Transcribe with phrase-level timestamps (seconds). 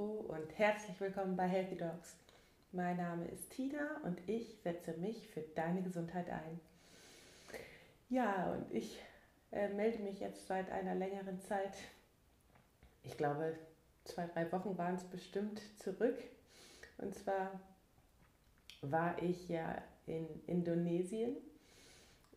[0.00, 2.16] Hallo und herzlich willkommen bei Healthy Dogs.
[2.72, 6.58] Mein Name ist Tina und ich setze mich für deine Gesundheit ein.
[8.08, 8.98] Ja, und ich
[9.52, 11.74] äh, melde mich jetzt seit einer längeren Zeit,
[13.02, 13.58] ich glaube
[14.04, 16.18] zwei, drei Wochen waren es bestimmt, zurück.
[16.96, 17.60] Und zwar
[18.80, 21.36] war ich ja in Indonesien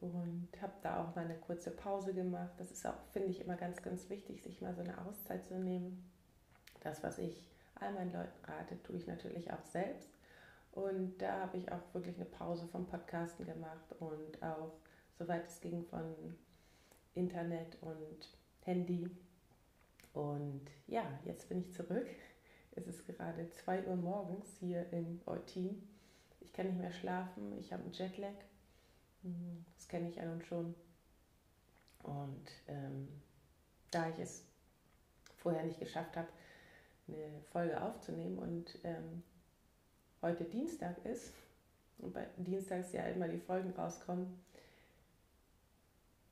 [0.01, 2.51] und habe da auch mal eine kurze Pause gemacht.
[2.57, 5.57] Das ist auch, finde ich, immer ganz, ganz wichtig, sich mal so eine Auszeit zu
[5.57, 6.09] nehmen.
[6.81, 10.09] Das, was ich all meinen Leuten rate, tue ich natürlich auch selbst.
[10.71, 14.71] Und da habe ich auch wirklich eine Pause vom Podcasten gemacht und auch,
[15.19, 16.15] soweit es ging, von
[17.13, 18.29] Internet und
[18.61, 19.09] Handy.
[20.13, 22.07] Und ja, jetzt bin ich zurück.
[22.75, 25.87] Es ist gerade 2 Uhr morgens hier in Eutin.
[26.39, 28.33] Ich kann nicht mehr schlafen, ich habe einen Jetlag.
[29.21, 30.73] Hm, das kenne ich an und schon.
[32.01, 33.07] Und ähm,
[33.91, 34.43] da ich es
[35.37, 36.27] vorher nicht geschafft habe,
[37.07, 39.23] eine Folge aufzunehmen und ähm,
[40.21, 41.33] heute Dienstag ist
[41.99, 44.39] und bei Dienstags ja immer die Folgen rauskommen,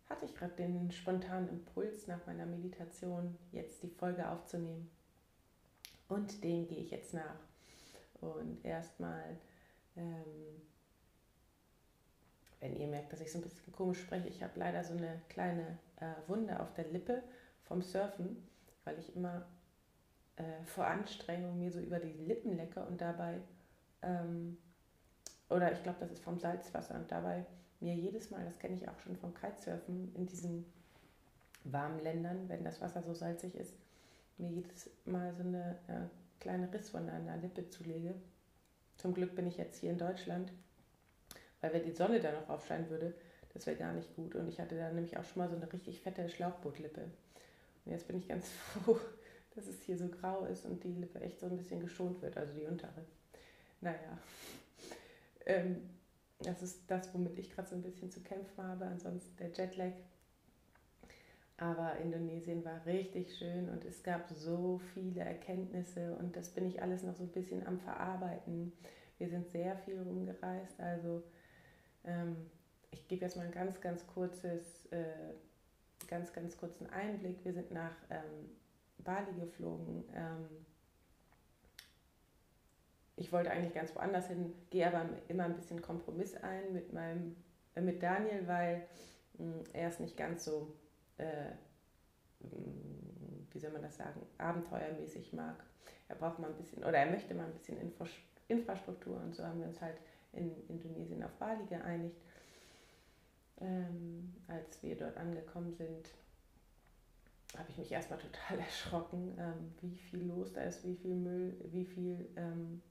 [0.09, 4.89] hatte ich gerade den spontanen Impuls nach meiner Meditation, jetzt die Folge aufzunehmen.
[6.09, 7.39] Und dem gehe ich jetzt nach.
[8.19, 9.37] Und erstmal,
[9.95, 10.61] ähm,
[12.59, 15.21] wenn ihr merkt, dass ich so ein bisschen komisch spreche, ich habe leider so eine
[15.29, 17.23] kleine äh, Wunde auf der Lippe
[17.63, 18.45] vom Surfen,
[18.83, 19.45] weil ich immer
[20.41, 23.39] äh, vor Anstrengung mir so über die Lippen lecke und dabei,
[24.01, 24.57] ähm,
[25.49, 27.45] oder ich glaube, das ist vom Salzwasser und dabei
[27.79, 30.65] mir jedes Mal, das kenne ich auch schon vom Kitesurfen in diesen
[31.63, 33.73] warmen Ländern, wenn das Wasser so salzig ist,
[34.37, 38.15] mir jedes Mal so eine äh, kleine Risswunde an der Lippe zulege.
[38.97, 40.51] Zum Glück bin ich jetzt hier in Deutschland,
[41.59, 43.13] weil wenn die Sonne da noch aufscheinen würde,
[43.53, 44.35] das wäre gar nicht gut.
[44.35, 47.01] Und ich hatte da nämlich auch schon mal so eine richtig fette Schlauchbootlippe.
[47.01, 48.49] Und jetzt bin ich ganz
[48.85, 48.99] froh,
[49.55, 52.37] dass es hier so grau ist und die Lippe echt so ein bisschen geschont wird,
[52.37, 53.05] also die untere.
[53.81, 54.17] Naja,
[55.45, 55.89] ähm,
[56.39, 58.85] das ist das, womit ich gerade so ein bisschen zu kämpfen habe.
[58.85, 59.93] Ansonsten der Jetlag.
[61.57, 66.81] Aber Indonesien war richtig schön und es gab so viele Erkenntnisse und das bin ich
[66.81, 68.73] alles noch so ein bisschen am Verarbeiten.
[69.19, 71.21] Wir sind sehr viel rumgereist, also
[72.03, 72.35] ähm,
[72.89, 75.35] ich gebe jetzt mal ein ganz, ganz kurzes, äh,
[76.07, 77.45] ganz, ganz kurzen Einblick.
[77.45, 78.49] Wir sind nach ähm,
[79.03, 80.03] Bali geflogen.
[80.15, 80.65] Ähm,
[83.15, 87.35] ich wollte eigentlich ganz woanders hin, gehe aber immer ein bisschen Kompromiss ein mit meinem,
[87.75, 88.87] äh, mit Daniel, weil
[89.37, 90.73] mh, hm, er es nicht ganz so,
[91.17, 91.51] äh,
[92.41, 95.63] hm, wie soll man das sagen, abenteuermäßig mag.
[96.07, 98.05] Er braucht mal ein bisschen, oder er möchte mal ein bisschen Infra
[98.47, 99.95] Infrastruktur und so haben wir uns halt
[100.33, 102.17] in Indonesien auf Bali geeinigt.
[103.61, 106.09] Ähm, als wir dort angekommen sind,
[107.57, 111.57] habe ich mich erstmal total erschrocken, ähm, wie viel los da ist, wie viel Müll,
[111.71, 112.81] wie viel, ähm,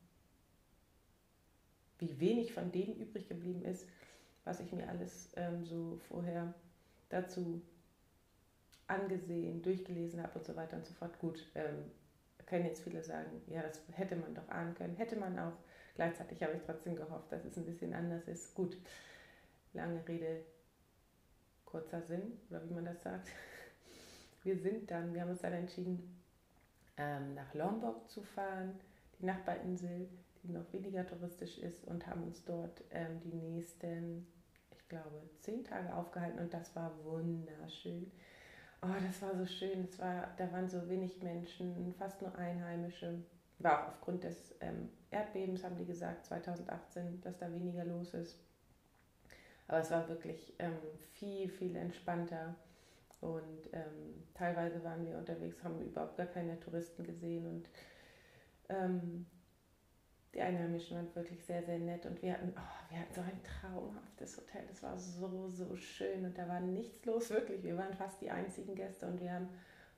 [1.98, 3.86] wie wenig von dem übrig geblieben ist,
[4.44, 6.54] was ich mir alles ähm, so vorher
[7.08, 7.62] dazu
[8.86, 11.18] angesehen, durchgelesen habe und so weiter und so fort.
[11.18, 11.90] Gut, ähm,
[12.46, 15.52] können jetzt viele sagen, ja, das hätte man doch ahnen können, hätte man auch.
[15.94, 18.54] Gleichzeitig habe ich trotzdem gehofft, dass es ein bisschen anders ist.
[18.54, 18.76] Gut,
[19.72, 20.42] lange Rede,
[21.64, 23.28] kurzer Sinn, oder wie man das sagt
[24.42, 26.22] wir sind dann, wir haben uns dann entschieden,
[26.96, 28.78] ähm, nach Lombok zu fahren,
[29.18, 30.08] die Nachbarinsel,
[30.42, 34.26] die noch weniger touristisch ist, und haben uns dort ähm, die nächsten,
[34.70, 38.10] ich glaube, zehn Tage aufgehalten und das war wunderschön.
[38.82, 39.86] Oh, das war so schön.
[39.86, 43.22] Das war, da waren so wenig Menschen, fast nur Einheimische.
[43.58, 48.38] War auch aufgrund des ähm, Erdbebens, haben die gesagt, 2018, dass da weniger los ist.
[49.68, 50.78] Aber es war wirklich ähm,
[51.12, 52.54] viel, viel entspannter.
[53.20, 57.68] Und ähm, teilweise waren wir unterwegs, haben überhaupt gar keine Touristen gesehen und
[58.70, 59.26] ähm,
[60.32, 63.40] die Einheimischen waren wirklich sehr, sehr nett und wir hatten, oh, wir hatten so ein
[63.42, 64.62] traumhaftes Hotel.
[64.68, 67.62] Das war so, so schön und da war nichts los, wirklich.
[67.64, 69.48] Wir waren fast die einzigen Gäste und wir haben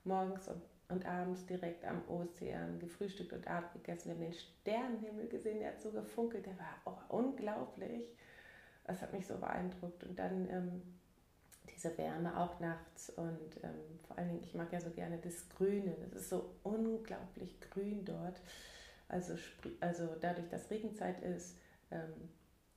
[0.03, 4.09] morgens und, und abends direkt am Ozean gefrühstückt und Abend gegessen.
[4.09, 8.17] Wir haben den Sternenhimmel gesehen, der hat so gefunkelt, der war oh, unglaublich.
[8.85, 10.03] Das hat mich so beeindruckt.
[10.03, 10.81] Und dann ähm,
[11.69, 15.49] diese Wärme auch nachts und ähm, vor allen Dingen, ich mag ja so gerne das
[15.49, 15.95] Grüne.
[16.11, 18.41] Das ist so unglaublich grün dort.
[19.07, 19.35] Also,
[19.79, 21.57] also dadurch, dass Regenzeit ist,
[21.91, 22.29] ähm,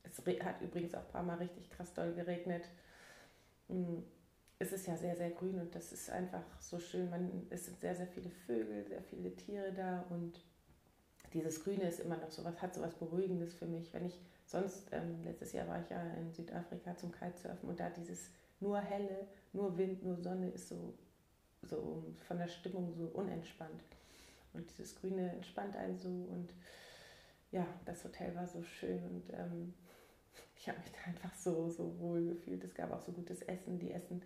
[0.03, 2.63] es hat übrigens auch ein paar Mal richtig krass doll geregnet,
[3.69, 4.03] ähm,
[4.59, 7.09] es ist ja sehr, sehr grün und das ist einfach so schön.
[7.09, 10.41] Man, es sind sehr, sehr viele Vögel, sehr viele Tiere da und
[11.33, 13.93] dieses Grüne ist immer noch so was, hat so was Beruhigendes für mich.
[13.93, 17.89] Wenn ich sonst, ähm, letztes Jahr war ich ja in Südafrika zum Kitesurfen und da
[17.89, 20.93] dieses nur helle, nur Wind, nur Sonne ist so,
[21.63, 23.81] so von der Stimmung so unentspannt.
[24.53, 26.53] Und dieses Grüne entspannt einen so und
[27.51, 29.73] ja, das Hotel war so schön und ähm,
[30.57, 32.63] ich habe mich da einfach so, so wohl gefühlt.
[32.63, 33.79] Es gab auch so gutes Essen.
[33.79, 34.21] Die essen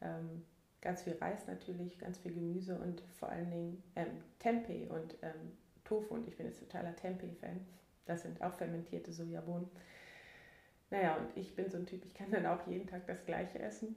[0.00, 0.44] ähm,
[0.80, 5.52] ganz viel Reis natürlich, ganz viel Gemüse und vor allen Dingen ähm, Tempeh und ähm,
[5.84, 6.14] Tofu.
[6.14, 7.60] Und ich bin jetzt totaler Tempeh-Fan.
[8.04, 9.68] Das sind auch fermentierte Sojabohnen.
[10.92, 13.58] Naja, und ich bin so ein Typ, ich kann dann auch jeden Tag das gleiche
[13.58, 13.96] essen.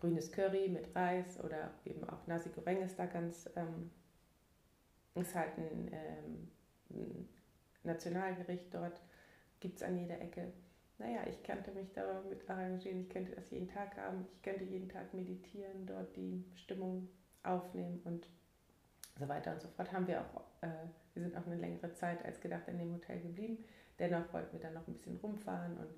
[0.00, 3.90] Grünes Curry mit Reis oder eben auch Nasi Goreng ist da ganz, ähm,
[5.14, 6.48] ist halt ein, ähm,
[6.90, 7.28] ein
[7.82, 9.02] Nationalgericht dort,
[9.60, 10.52] gibt es an jeder Ecke
[10.98, 14.88] naja, ich könnte mich damit arrangieren, ich könnte das jeden Tag haben, ich könnte jeden
[14.88, 17.08] Tag meditieren, dort die Stimmung
[17.42, 18.26] aufnehmen und
[19.18, 19.92] so weiter und so fort.
[19.92, 20.68] Haben wir auch, äh,
[21.14, 23.58] wir sind auch eine längere Zeit als gedacht in dem Hotel geblieben.
[23.98, 25.94] Dennoch wollten wir dann noch ein bisschen rumfahren und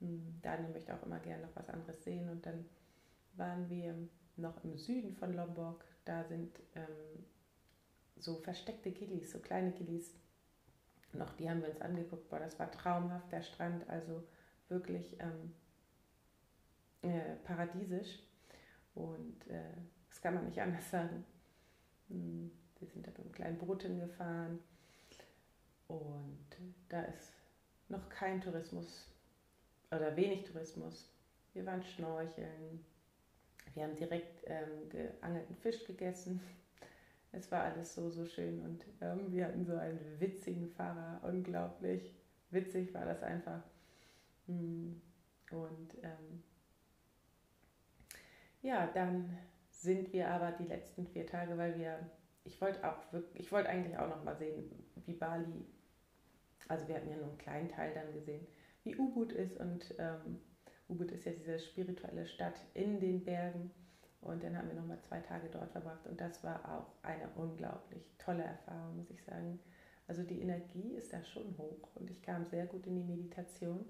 [0.00, 2.64] hm, Daniel möchte auch immer gerne noch was anderes sehen und dann
[3.34, 3.94] waren wir
[4.36, 5.84] noch im Süden von Lombok.
[6.04, 7.24] Da sind ähm,
[8.16, 10.14] so versteckte Gillis, so kleine Gillis,
[11.12, 12.28] noch die haben wir uns angeguckt.
[12.28, 14.22] Boah, das war traumhaft, der Strand, also
[14.68, 15.54] wirklich ähm,
[17.02, 18.18] äh, paradiesisch.
[18.94, 19.76] Und äh,
[20.08, 21.24] das kann man nicht anders sagen.
[22.08, 24.58] Hm, wir sind da mit einem kleinen Boot hingefahren
[25.92, 26.46] und
[26.88, 27.34] da ist
[27.88, 29.06] noch kein Tourismus
[29.90, 31.10] oder wenig Tourismus.
[31.52, 32.84] Wir waren schnorcheln,
[33.74, 36.40] wir haben direkt ähm, geangelten Fisch gegessen
[37.32, 42.14] es war alles so, so schön und ähm, wir hatten so einen witzigen Fahrer, unglaublich
[42.52, 43.62] witzig war das einfach.
[44.46, 45.00] Hm,
[45.50, 46.42] und ähm,
[48.60, 49.36] ja, dann
[49.70, 51.98] sind wir aber die letzten vier Tage, weil wir,
[52.44, 54.70] ich wollte auch wirklich, ich wollte eigentlich auch noch mal sehen,
[55.06, 55.66] wie Bali,
[56.72, 58.46] also wir hatten ja nur einen kleinen Teil dann gesehen,
[58.82, 60.40] wie Ubud ist und ähm,
[60.88, 63.70] Ubud ist ja diese spirituelle Stadt in den Bergen
[64.22, 68.02] und dann haben wir nochmal zwei Tage dort verbracht und das war auch eine unglaublich
[68.18, 69.60] tolle Erfahrung, muss ich sagen.
[70.08, 73.84] Also die Energie ist da schon hoch und ich kam sehr gut in die Meditation.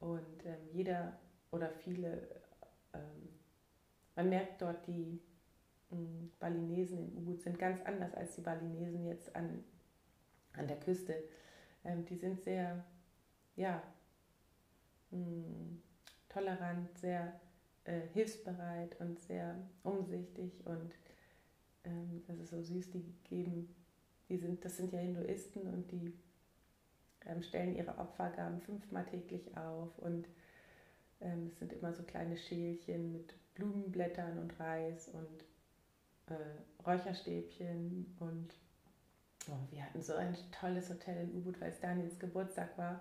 [0.00, 1.18] Und ähm, jeder
[1.50, 2.28] oder viele,
[2.94, 3.28] ähm,
[4.16, 5.20] man merkt dort, die
[5.92, 9.62] ähm, Balinesen in Ubud sind ganz anders als die Balinesen jetzt an,
[10.54, 11.14] an der Küste.
[11.84, 12.84] Ähm, die sind sehr,
[13.56, 13.82] ja,
[15.10, 15.82] mh, hm,
[16.28, 17.40] tolerant, sehr
[17.84, 20.92] äh, hilfsbereit und sehr umsichtig und
[21.84, 23.74] ähm, das ist so süß, die geben,
[24.28, 26.12] die sind, das sind ja Hinduisten und die
[27.26, 30.28] ähm, stellen ihre Opfergaben fünfmal täglich auf und
[31.20, 35.44] ähm, es sind immer so kleine Schälchen mit Blumenblättern und Reis und
[36.34, 38.54] äh, Räucherstäbchen und
[39.50, 43.00] oh, wir hatten so ein tolles Hotel in Ubud, weil es Daniels Geburtstag war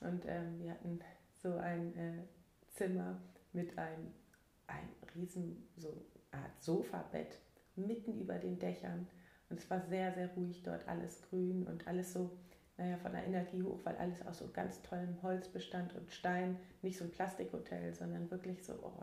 [0.00, 1.00] und ähm, wir hatten
[1.42, 2.22] so ein äh,
[2.74, 3.20] Zimmer
[3.52, 4.12] mit einem,
[4.66, 7.38] einem riesen so Art Sofabett
[7.76, 9.06] mitten über den Dächern.
[9.50, 12.30] Und es war sehr, sehr ruhig dort, alles grün und alles so,
[12.76, 16.58] naja, von der Energie hoch, weil alles aus so ganz tollem Holz bestand und Stein,
[16.82, 19.02] nicht so ein Plastikhotel, sondern wirklich so, oh,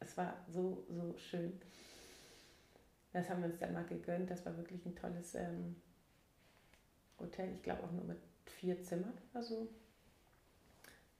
[0.00, 1.58] es war so, so schön.
[3.12, 4.30] Das haben wir uns dann mal gegönnt.
[4.30, 5.76] Das war wirklich ein tolles ähm,
[7.18, 7.52] Hotel.
[7.54, 9.68] Ich glaube auch nur mit vier Zimmern oder so.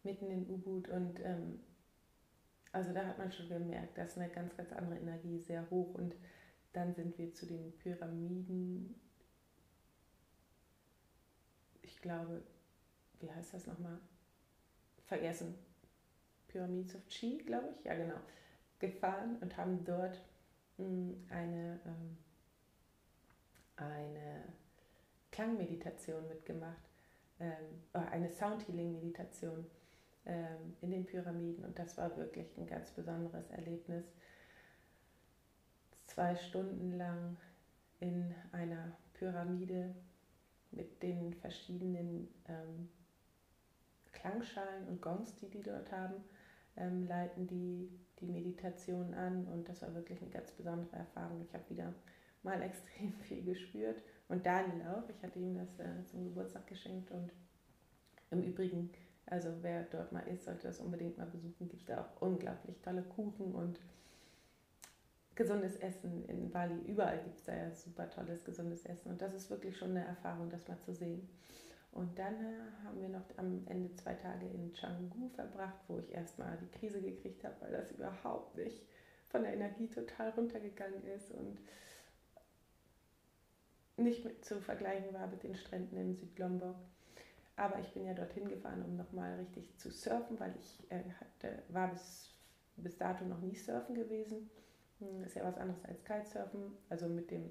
[0.03, 0.89] Mitten in Ubud.
[0.89, 1.61] Und ähm,
[2.73, 6.15] also da hat man schon gemerkt, dass eine ganz, ganz andere Energie sehr hoch und
[6.73, 8.95] dann sind wir zu den Pyramiden.
[11.83, 12.43] Ich glaube,
[13.21, 13.99] wie heißt das nochmal?
[15.07, 15.55] Vergessen.
[16.49, 17.85] Pyramids of Chi, glaube ich.
[17.85, 18.21] Ja, genau.
[18.79, 20.21] Gefahren und haben dort
[20.76, 22.19] hm, eine, ähm,
[23.76, 24.45] eine
[25.37, 26.83] Klangmeditation mitgemacht.
[27.38, 29.66] Ähm, eine Soundhealing-Meditation
[30.25, 34.07] ähm, in den Pyramiden und das war wirklich ein ganz besonderes Erlebnis.
[36.07, 37.37] Zwei Stunden lang
[38.00, 39.95] in einer Pyramide
[40.71, 42.88] mit den verschiedenen ähm,
[44.12, 46.14] Klangschalen und Gongs, die die dort haben,
[46.78, 47.90] ähm, leiten die
[48.21, 51.43] die Meditation an und das war wirklich eine ganz besondere Erfahrung.
[51.43, 51.93] Ich habe wieder
[52.43, 55.09] mal extrem viel gespürt und Daniel auch.
[55.09, 57.30] Ich hatte ihm das äh, zum Geburtstag geschenkt und
[58.30, 58.90] im Übrigen
[59.26, 61.68] also wer dort mal ist, sollte das unbedingt mal besuchen.
[61.68, 63.80] Gibt da auch unglaublich tolle Kuchen und
[65.35, 66.78] gesundes Essen in Bali.
[66.87, 69.11] Überall gibt es da ja super tolles, gesundes Essen.
[69.11, 71.28] Und das ist wirklich schon eine Erfahrung, das mal zu sehen.
[71.90, 76.12] Und dann äh, haben wir noch am Ende zwei Tage in Canggu verbracht, wo ich
[76.12, 78.83] erstmal die Krise gekriegt habe, weil das überhaupt nicht
[79.28, 81.59] von der Energie total runtergegangen ist und
[83.97, 86.76] nicht mit zu vergleichen war mit den Stränden in Südlombok.
[87.57, 91.62] Aber ich bin ja dorthin gefahren, um nochmal richtig zu surfen, weil ich äh, hatte,
[91.69, 92.31] war bis,
[92.76, 94.50] bis dato noch nie surfen gewesen.
[94.99, 96.76] Hm, ist ja was anderes als Kitesurfen.
[96.91, 97.50] Also mit dem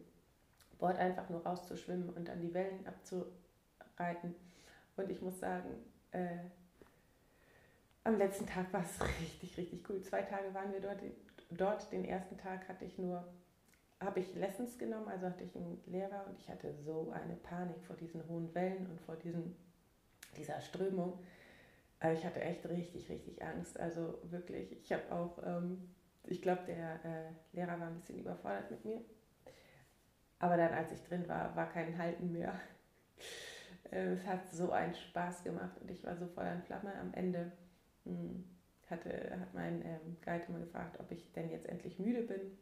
[0.77, 4.35] Board einfach nur rauszuschwimmen und dann die Wellen abzureiten.
[4.95, 5.69] Und ich muss sagen,
[6.11, 6.37] äh,
[8.03, 10.01] am letzten Tag war es richtig, richtig cool.
[10.01, 10.99] Zwei Tage waren wir dort.
[11.51, 13.23] Dort den ersten Tag hatte ich nur,
[13.99, 17.81] habe ich Lessons genommen, also hatte ich einen Lehrer und ich hatte so eine Panik
[17.83, 19.55] vor diesen hohen Wellen und vor diesen,
[20.37, 21.19] dieser Strömung.
[21.99, 23.79] Also ich hatte echt richtig, richtig Angst.
[23.79, 25.89] Also wirklich, ich habe auch, ähm,
[26.25, 29.01] ich glaube, der äh, Lehrer war ein bisschen überfordert mit mir.
[30.39, 32.53] Aber dann, als ich drin war, war kein Halten mehr.
[33.91, 36.91] Äh, es hat so einen Spaß gemacht und ich war so voll an Flamme.
[36.95, 37.51] Am Ende
[38.05, 38.43] mh, hm,
[38.89, 42.57] hatte, hat mein ähm, Guide immer gefragt, ob ich denn jetzt endlich müde bin.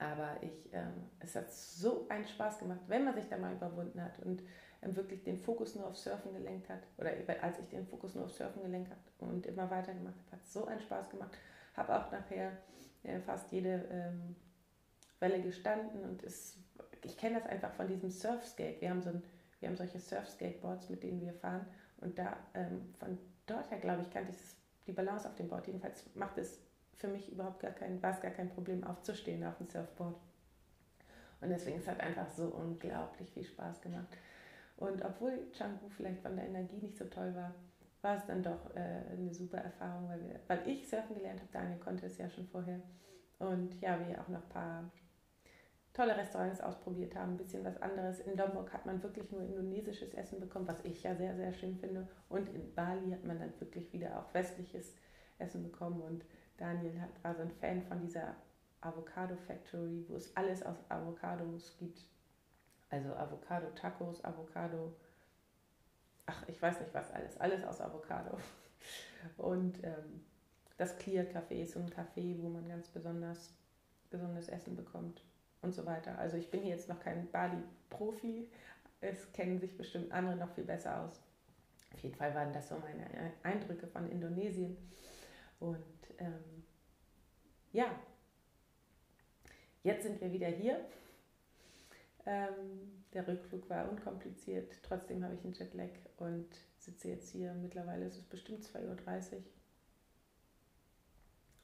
[0.00, 4.02] Aber ich, ähm, es hat so einen Spaß gemacht, wenn man sich da mal überwunden
[4.02, 4.42] hat und
[4.80, 6.80] ähm, wirklich den Fokus nur auf Surfen gelenkt hat.
[6.96, 10.46] Oder als ich den Fokus nur auf Surfen gelenkt habe und immer weitergemacht habe, hat
[10.46, 11.36] so einen Spaß gemacht.
[11.76, 12.52] Habe auch nachher
[13.02, 14.36] äh, fast jede ähm,
[15.18, 16.56] Welle gestanden und es,
[17.04, 18.80] ich kenne das einfach von diesem Surfskate.
[18.80, 19.22] Wir haben, so ein,
[19.60, 21.66] wir haben solche Surfskateboards, mit denen wir fahren
[21.98, 24.38] und da ähm, von dort her, glaube ich, kannte ich
[24.86, 25.66] die Balance auf dem Board.
[25.66, 26.58] Jedenfalls macht es
[27.00, 30.16] für mich überhaupt gar kein, war es gar kein Problem aufzustehen auf dem Surfboard.
[31.40, 34.18] Und deswegen es hat einfach so unglaublich viel Spaß gemacht.
[34.76, 37.54] Und obwohl Canggu vielleicht von der Energie nicht so toll war,
[38.02, 41.52] war es dann doch äh, eine super Erfahrung, weil, wir, weil ich surfen gelernt habe.
[41.52, 42.80] Daniel konnte es ja schon vorher.
[43.38, 44.90] Und ja, wir auch noch ein paar
[45.94, 48.20] tolle Restaurants ausprobiert haben, ein bisschen was anderes.
[48.20, 51.76] In Lombok hat man wirklich nur indonesisches Essen bekommen, was ich ja sehr, sehr schön
[51.76, 52.06] finde.
[52.28, 54.94] Und in Bali hat man dann wirklich wieder auch westliches
[55.38, 56.00] Essen bekommen.
[56.02, 56.24] Und
[56.60, 58.36] Daniel hat, war so ein Fan von dieser
[58.82, 62.06] Avocado Factory, wo es alles aus Avocados gibt.
[62.90, 64.94] Also Avocado-Tacos, Avocado,
[66.26, 68.36] ach, ich weiß nicht was alles, alles aus Avocado.
[69.36, 70.24] Und ähm,
[70.76, 73.54] das Clear Café ist so ein Café, wo man ganz besonders
[74.10, 75.22] gesundes Essen bekommt
[75.62, 76.18] und so weiter.
[76.18, 78.48] Also ich bin hier jetzt noch kein Bali-Profi,
[79.00, 81.20] es kennen sich bestimmt andere noch viel besser aus.
[81.94, 84.76] Auf jeden Fall waren das so meine Eindrücke von Indonesien.
[85.58, 85.78] Und
[86.20, 86.64] ähm,
[87.72, 87.98] ja,
[89.82, 90.84] jetzt sind wir wieder hier
[92.26, 96.48] ähm, der Rückflug war unkompliziert, trotzdem habe ich einen Jetlag und
[96.78, 97.52] sitze jetzt hier.
[97.54, 99.32] Mittlerweile ist es bestimmt 2.30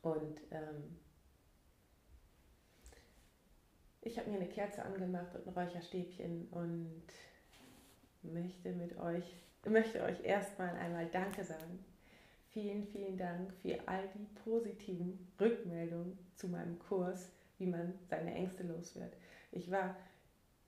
[0.03, 0.13] Uhr.
[0.13, 0.99] Und ähm,
[4.01, 7.05] ich habe mir eine Kerze angemacht und ein Räucherstäbchen und
[8.23, 11.85] möchte mit euch, möchte euch erstmal einmal Danke sagen.
[12.57, 18.63] Vielen, vielen Dank für all die positiven Rückmeldungen zu meinem Kurs, wie man seine Ängste
[18.63, 19.13] los wird.
[19.53, 19.95] Ich war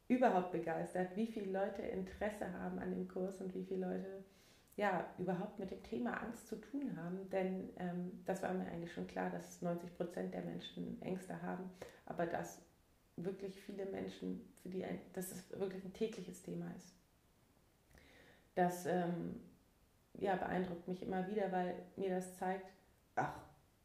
[0.06, 4.22] überhaupt begeistert, wie viele Leute Interesse haben an dem Kurs und wie viele Leute
[4.76, 7.30] ja überhaupt mit dem Thema Angst zu tun haben.
[7.30, 11.70] Denn ähm, das war mir eigentlich schon klar, dass 90 Prozent der Menschen Ängste haben,
[12.04, 12.60] aber dass
[13.16, 16.92] wirklich viele Menschen, für die ein, dass es wirklich ein tägliches Thema ist.
[18.54, 19.40] Das ähm,
[20.18, 22.70] ja, beeindruckt mich immer wieder, weil mir das zeigt,
[23.14, 23.32] ach,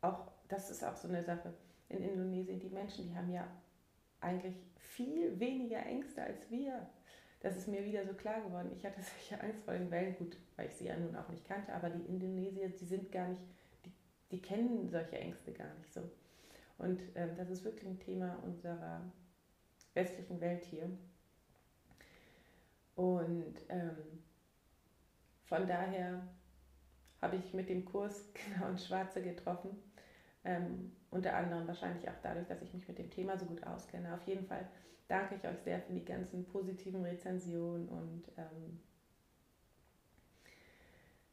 [0.02, 1.54] auch das ist auch so eine Sache.
[1.90, 3.48] In Indonesien, die Menschen, die haben ja
[4.20, 6.88] eigentlich viel weniger Ängste als wir.
[7.42, 8.72] Das ist mir wieder so klar geworden.
[8.76, 11.46] Ich hatte solche Angst vor den Wellen, gut, weil ich sie ja nun auch nicht
[11.46, 13.42] kannte, aber die Indonesier, die sind gar nicht,
[13.86, 13.92] die,
[14.32, 16.02] die kennen solche Ängste gar nicht so.
[16.78, 19.02] Und ähm, das ist wirklich ein Thema unserer
[19.94, 20.90] westlichen Welt hier.
[22.96, 24.23] Und ähm,
[25.46, 26.22] von daher
[27.22, 29.82] habe ich mit dem Kurs genau und Schwarze getroffen.
[30.46, 34.14] Ähm, unter anderem wahrscheinlich auch dadurch, dass ich mich mit dem Thema so gut auskenne.
[34.14, 34.68] Auf jeden Fall
[35.08, 38.80] danke ich euch sehr für die ganzen positiven Rezensionen und ähm,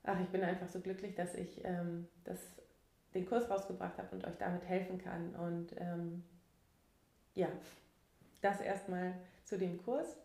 [0.04, 2.38] ach, ich bin einfach so glücklich, dass ich ähm, das,
[3.14, 5.34] den Kurs rausgebracht habe und euch damit helfen kann.
[5.34, 6.22] Und ähm,
[7.34, 7.48] ja,
[8.40, 9.14] das erstmal
[9.44, 10.16] zu dem Kurs.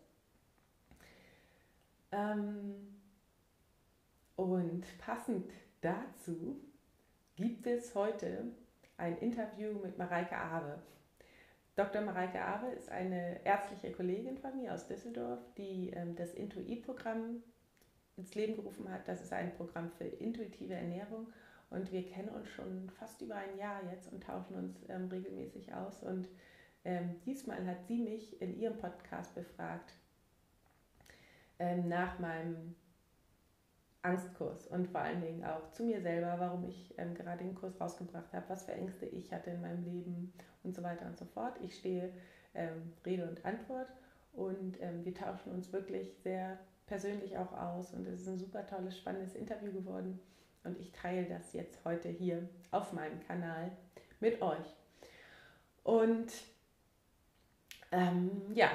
[2.12, 2.96] Ähm,
[4.36, 5.50] und passend
[5.80, 6.60] dazu
[7.36, 8.44] gibt es heute
[8.96, 10.78] ein Interview mit Mareike Awe.
[11.74, 12.00] Dr.
[12.00, 17.42] Mareike Awe ist eine ärztliche Kollegin von mir aus Düsseldorf, die ähm, das Intuit-Programm
[18.16, 19.06] ins Leben gerufen hat.
[19.06, 21.28] Das ist ein Programm für intuitive Ernährung
[21.68, 25.74] und wir kennen uns schon fast über ein Jahr jetzt und tauschen uns ähm, regelmäßig
[25.74, 26.02] aus.
[26.02, 26.28] Und
[26.84, 29.92] ähm, diesmal hat sie mich in ihrem Podcast befragt
[31.58, 32.74] ähm, nach meinem
[34.06, 37.80] Angstkurs und vor allen Dingen auch zu mir selber, warum ich ähm, gerade den Kurs
[37.80, 40.32] rausgebracht habe, was für Ängste ich hatte in meinem Leben
[40.62, 41.58] und so weiter und so fort.
[41.62, 42.12] Ich stehe
[42.54, 43.88] ähm, Rede und Antwort
[44.32, 48.64] und ähm, wir tauschen uns wirklich sehr persönlich auch aus und es ist ein super
[48.66, 50.20] tolles, spannendes Interview geworden
[50.62, 53.72] und ich teile das jetzt heute hier auf meinem Kanal
[54.20, 54.66] mit euch.
[55.82, 56.32] Und
[57.92, 58.70] ähm, ja,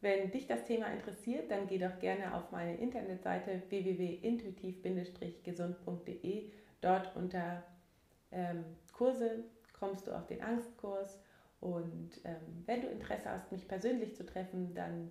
[0.00, 6.50] Wenn dich das Thema interessiert, dann geh doch gerne auf meine Internetseite www.intuitiv-gesund.de.
[6.80, 7.62] Dort unter
[8.30, 11.18] ähm, Kurse kommst du auf den Angstkurs.
[11.60, 15.10] Und ähm, wenn du Interesse hast, mich persönlich zu treffen, dann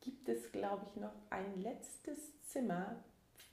[0.00, 3.02] gibt es, glaube ich, noch ein letztes Zimmer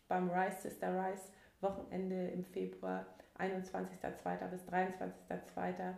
[0.08, 1.24] beim Rise Sister Rise
[1.62, 3.06] Wochenende im Februar,
[3.38, 4.48] 21.02.
[4.48, 5.94] bis 23.02.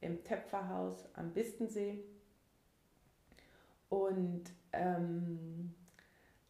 [0.00, 2.04] im Töpferhaus am Bistensee.
[3.88, 5.74] Und ähm,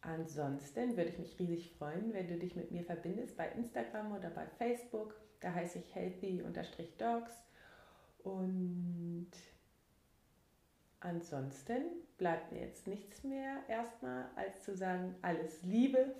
[0.01, 4.29] ansonsten würde ich mich riesig freuen, wenn du dich mit mir verbindest bei Instagram oder
[4.29, 5.15] bei Facebook.
[5.39, 7.33] Da heiße ich healthy-dogs.
[8.23, 9.31] Und
[10.99, 11.83] ansonsten
[12.17, 16.15] bleibt mir jetzt nichts mehr erstmal, als zu sagen, alles Liebe,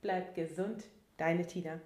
[0.00, 0.84] bleib gesund,
[1.16, 1.80] deine Tina.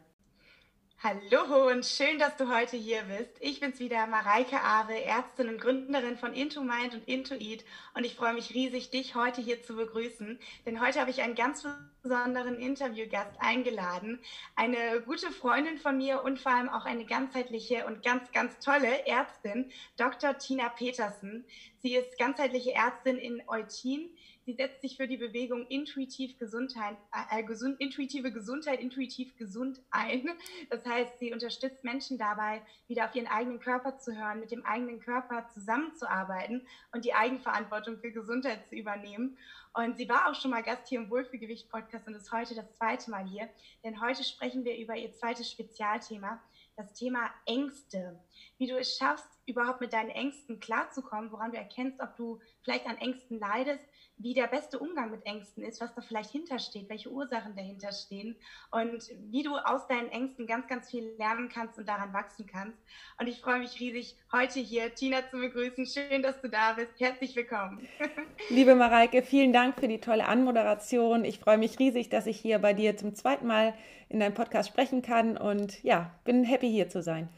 [1.04, 3.32] Hallo und schön, dass du heute hier bist.
[3.40, 8.04] Ich bin's wieder, Mareike Awe, Ärztin und Gründerin von Into Mind und Into Eat und
[8.04, 11.66] ich freue mich riesig, dich heute hier zu begrüßen, denn heute habe ich einen ganz
[12.02, 14.21] besonderen Interviewgast eingeladen,
[14.54, 19.04] eine gute Freundin von mir und vor allem auch eine ganzheitliche und ganz, ganz tolle
[19.04, 20.38] Ärztin, Dr.
[20.38, 21.44] Tina Petersen.
[21.82, 24.09] Sie ist ganzheitliche Ärztin in Eutin
[24.44, 26.96] Sie setzt sich für die Bewegung intuitiv Gesundheit,
[27.30, 30.28] äh, gesund, intuitive Gesundheit, intuitiv gesund ein.
[30.68, 34.64] Das heißt, sie unterstützt Menschen dabei, wieder auf ihren eigenen Körper zu hören, mit dem
[34.66, 39.38] eigenen Körper zusammenzuarbeiten und die Eigenverantwortung für Gesundheit zu übernehmen.
[39.75, 43.11] Und sie war auch schon mal Gast hier im Wohlfühlgewicht-Podcast und ist heute das zweite
[43.11, 43.49] Mal hier.
[43.84, 46.42] Denn heute sprechen wir über ihr zweites Spezialthema,
[46.76, 48.18] das Thema Ängste.
[48.58, 52.87] Wie du es schaffst, überhaupt mit deinen Ängsten klarzukommen, woran du erkennst, ob du vielleicht
[52.87, 53.84] an Ängsten leidest
[54.23, 58.37] wie der beste Umgang mit Ängsten ist, was da vielleicht hintersteht, welche Ursachen dahinter stehen
[58.71, 62.79] und wie du aus deinen Ängsten ganz, ganz viel lernen kannst und daran wachsen kannst.
[63.19, 65.87] Und ich freue mich riesig, heute hier Tina zu begrüßen.
[65.87, 66.99] Schön, dass du da bist.
[66.99, 67.87] Herzlich willkommen.
[68.49, 71.25] Liebe Mareike, vielen Dank für die tolle Anmoderation.
[71.25, 73.75] Ich freue mich riesig, dass ich hier bei dir zum zweiten Mal
[74.08, 77.28] in deinem Podcast sprechen kann und ja, bin happy hier zu sein.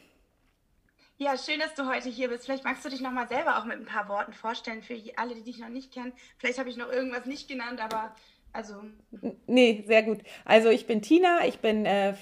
[1.17, 2.45] Ja, schön, dass du heute hier bist.
[2.45, 5.37] Vielleicht magst du dich noch mal selber auch mit ein paar Worten vorstellen für alle,
[5.37, 6.13] die dich noch nicht kennen.
[6.39, 8.15] Vielleicht habe ich noch irgendwas nicht genannt, aber
[8.53, 8.75] also.
[9.47, 10.21] Nee, sehr gut.
[10.45, 12.15] Also ich bin Tina, ich bin äh,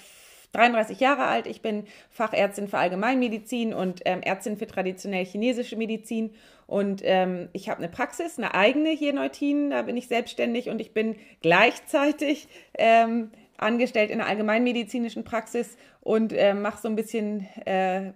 [0.51, 6.35] 33 Jahre alt, ich bin Fachärztin für Allgemeinmedizin und ähm, Ärztin für traditionell chinesische Medizin.
[6.67, 10.69] Und ähm, ich habe eine Praxis, eine eigene hier in Neutin, da bin ich selbstständig
[10.69, 13.31] und ich bin gleichzeitig ähm,
[13.63, 18.11] angestellt in der allgemeinmedizinischen Praxis und äh, mache so ein bisschen äh,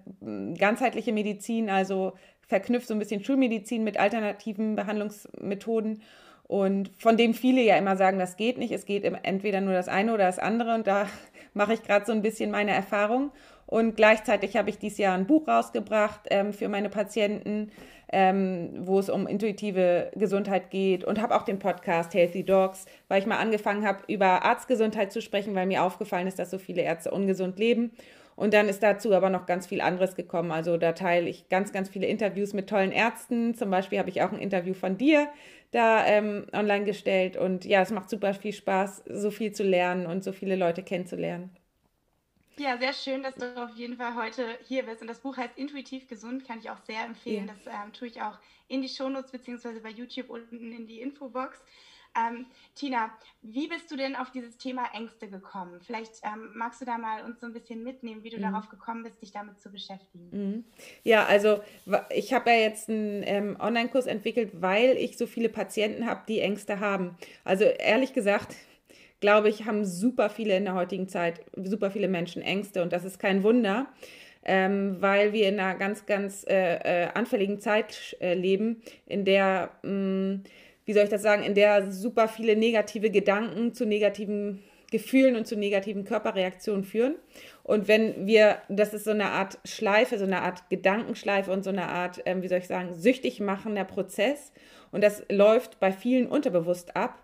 [0.58, 2.14] ganzheitliche Medizin, also
[2.48, 6.02] verknüpft so ein bisschen Schulmedizin mit alternativen Behandlungsmethoden.
[6.44, 8.72] Und von dem viele ja immer sagen, das geht nicht.
[8.72, 10.76] Es geht entweder nur das eine oder das andere.
[10.76, 11.08] Und da
[11.54, 13.32] mache ich gerade so ein bisschen meine Erfahrung.
[13.66, 17.72] Und gleichzeitig habe ich dieses Jahr ein Buch rausgebracht ähm, für meine Patienten,
[18.12, 23.20] ähm, wo es um intuitive Gesundheit geht und habe auch den Podcast Healthy Dogs, weil
[23.20, 26.82] ich mal angefangen habe, über Arztgesundheit zu sprechen, weil mir aufgefallen ist, dass so viele
[26.82, 27.92] Ärzte ungesund leben.
[28.36, 30.52] Und dann ist dazu aber noch ganz viel anderes gekommen.
[30.52, 33.56] Also da teile ich ganz, ganz viele Interviews mit tollen Ärzten.
[33.56, 35.28] Zum Beispiel habe ich auch ein Interview von dir
[35.72, 37.36] da ähm, online gestellt.
[37.36, 40.84] Und ja, es macht super viel Spaß, so viel zu lernen und so viele Leute
[40.84, 41.50] kennenzulernen.
[42.58, 45.02] Ja, sehr schön, dass du auf jeden Fall heute hier bist.
[45.02, 47.48] Und das Buch heißt Intuitiv Gesund, kann ich auch sehr empfehlen.
[47.48, 47.54] Ja.
[47.54, 51.62] Das ähm, tue ich auch in die Shownotes beziehungsweise bei YouTube unten in die Infobox.
[52.18, 55.80] Ähm, Tina, wie bist du denn auf dieses Thema Ängste gekommen?
[55.82, 58.44] Vielleicht ähm, magst du da mal uns so ein bisschen mitnehmen, wie du mhm.
[58.44, 60.30] darauf gekommen bist, dich damit zu beschäftigen.
[60.32, 60.64] Mhm.
[61.04, 61.62] Ja, also
[62.10, 66.40] ich habe ja jetzt einen ähm, Online-Kurs entwickelt, weil ich so viele Patienten habe, die
[66.40, 67.16] Ängste haben.
[67.44, 68.56] Also ehrlich gesagt,
[69.20, 73.04] glaube ich, haben super viele in der heutigen Zeit, super viele Menschen Ängste und das
[73.04, 73.88] ist kein Wunder.
[74.50, 79.72] Ähm, weil wir in einer ganz, ganz äh, äh, anfälligen Zeit äh, leben, in der,
[79.84, 80.44] mh, mm,
[80.86, 85.46] wie soll ich das sagen, in der super viele negative Gedanken zu negativen Gefühlen und
[85.46, 87.16] zu negativen Körperreaktionen führen.
[87.64, 91.70] Und wenn wir, das ist so eine Art Schleife, so eine Art Gedankenschleife und so
[91.70, 94.54] eine Art, ähm, wie soll ich sagen, süchtig machender Prozess.
[94.94, 97.22] Und das läuft bei vielen unterbewusst ab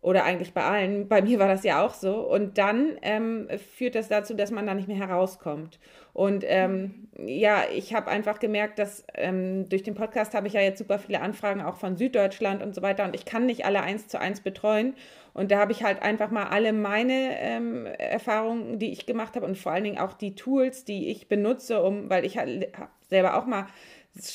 [0.00, 2.20] oder eigentlich bei allen, bei mir war das ja auch so.
[2.20, 5.80] Und dann ähm, führt das dazu, dass man da nicht mehr herauskommt.
[6.12, 10.60] Und ähm, ja, ich habe einfach gemerkt, dass ähm, durch den Podcast habe ich ja
[10.60, 13.04] jetzt super viele Anfragen auch von Süddeutschland und so weiter.
[13.04, 14.94] Und ich kann nicht alle eins zu eins betreuen.
[15.34, 19.46] Und da habe ich halt einfach mal alle meine ähm, Erfahrungen, die ich gemacht habe
[19.46, 22.68] und vor allen Dingen auch die Tools, die ich benutze, um, weil ich habe
[23.08, 23.66] selber auch mal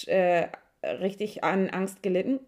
[0.08, 0.48] äh,
[0.86, 2.42] richtig an Angst gelitten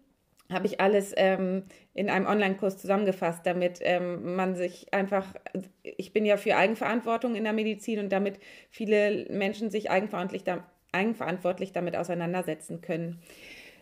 [0.52, 5.34] habe ich alles ähm, in einem Online-Kurs zusammengefasst, damit ähm, man sich einfach,
[5.82, 8.38] ich bin ja für Eigenverantwortung in der Medizin und damit
[8.70, 13.20] viele Menschen sich eigenverantwortlich, da, eigenverantwortlich damit auseinandersetzen können.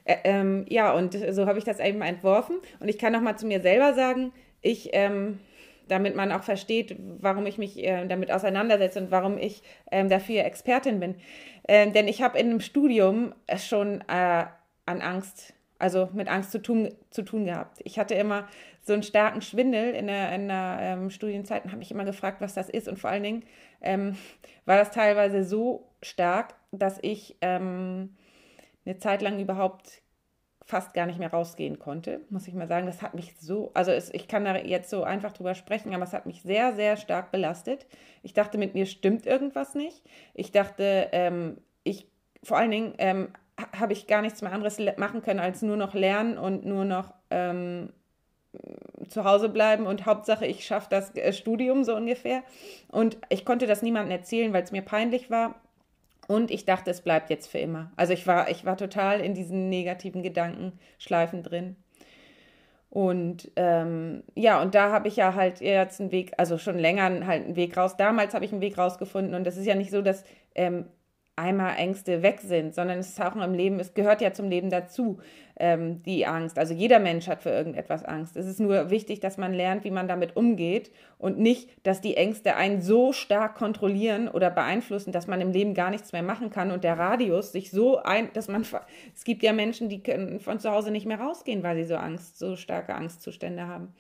[0.05, 2.57] Äh, ähm, ja, und so habe ich das eben entworfen.
[2.81, 5.41] Und ich kann noch mal zu mir selber sagen, ich, ähm,
[5.89, 10.45] damit man auch versteht, warum ich mich äh, damit auseinandersetze und warum ich ähm, dafür
[10.45, 11.17] Expertin bin.
[11.69, 14.45] Ähm, denn ich habe in einem Studium schon äh,
[14.87, 17.81] an Angst, also mit Angst zu tun, zu tun gehabt.
[17.85, 18.47] Ich hatte immer
[18.83, 22.41] so einen starken Schwindel in der, in der ähm, Studienzeit und habe mich immer gefragt,
[22.41, 22.89] was das ist.
[22.89, 23.43] Und vor allen Dingen
[23.81, 24.17] ähm,
[24.67, 28.17] war das teilweise so stark, dass ich ähm,
[28.85, 30.03] eine Zeit lang überhaupt
[30.67, 32.87] fast gar nicht mehr rausgehen konnte, muss ich mal sagen.
[32.87, 36.05] Das hat mich so, also es, ich kann da jetzt so einfach drüber sprechen, aber
[36.05, 37.87] es hat mich sehr, sehr stark belastet.
[38.23, 40.03] Ich dachte, mit mir stimmt irgendwas nicht.
[40.33, 42.09] Ich dachte, ähm, ich,
[42.43, 43.29] vor allen Dingen ähm,
[43.73, 47.15] habe ich gar nichts mehr anderes machen können, als nur noch lernen und nur noch
[47.31, 47.91] ähm,
[49.09, 52.43] zu Hause bleiben und Hauptsache, ich schaffe das äh, Studium so ungefähr.
[52.89, 55.55] Und ich konnte das niemandem erzählen, weil es mir peinlich war.
[56.27, 57.91] Und ich dachte, es bleibt jetzt für immer.
[57.97, 61.77] Also ich war, ich war total in diesen negativen Gedankenschleifen drin.
[62.89, 67.27] Und ähm, ja, und da habe ich ja halt jetzt einen Weg, also schon länger
[67.27, 67.97] halt einen Weg raus.
[67.97, 69.35] Damals habe ich einen Weg rausgefunden.
[69.35, 70.25] Und es ist ja nicht so, dass
[70.55, 70.87] ähm,
[71.37, 74.71] einmal Ängste weg sind, sondern es ist auch im Leben, es gehört ja zum Leben
[74.71, 75.19] dazu,
[75.57, 76.59] ähm, die Angst.
[76.59, 78.37] Also jeder Mensch hat für irgendetwas Angst.
[78.37, 82.17] Es ist nur wichtig, dass man lernt, wie man damit umgeht und nicht, dass die
[82.17, 86.51] Ängste einen so stark kontrollieren oder beeinflussen, dass man im Leben gar nichts mehr machen
[86.51, 88.65] kann und der Radius sich so ein, dass man,
[89.15, 91.97] es gibt ja Menschen, die können von zu Hause nicht mehr rausgehen, weil sie so
[91.97, 93.95] Angst, so starke Angstzustände haben.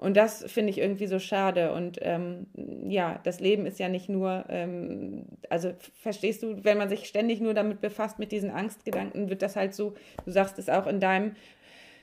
[0.00, 1.74] Und das finde ich irgendwie so schade.
[1.74, 2.46] Und ähm,
[2.88, 7.42] ja, das Leben ist ja nicht nur, ähm, also verstehst du, wenn man sich ständig
[7.42, 9.92] nur damit befasst, mit diesen Angstgedanken, wird das halt so,
[10.24, 11.32] du sagst es auch in deinem,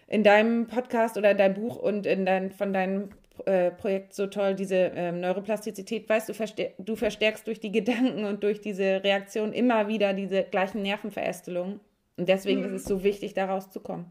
[0.08, 3.10] in deinem Podcast oder in deinem Buch und in dein, von deinem
[3.46, 8.26] äh, Projekt so toll, diese ähm, Neuroplastizität, weißt du, verstär du verstärkst durch die Gedanken
[8.26, 11.80] und durch diese Reaktion immer wieder diese gleichen Nervenverästelungen.
[12.16, 12.68] Und deswegen mhm.
[12.68, 14.06] ist es so wichtig, da rauszukommen.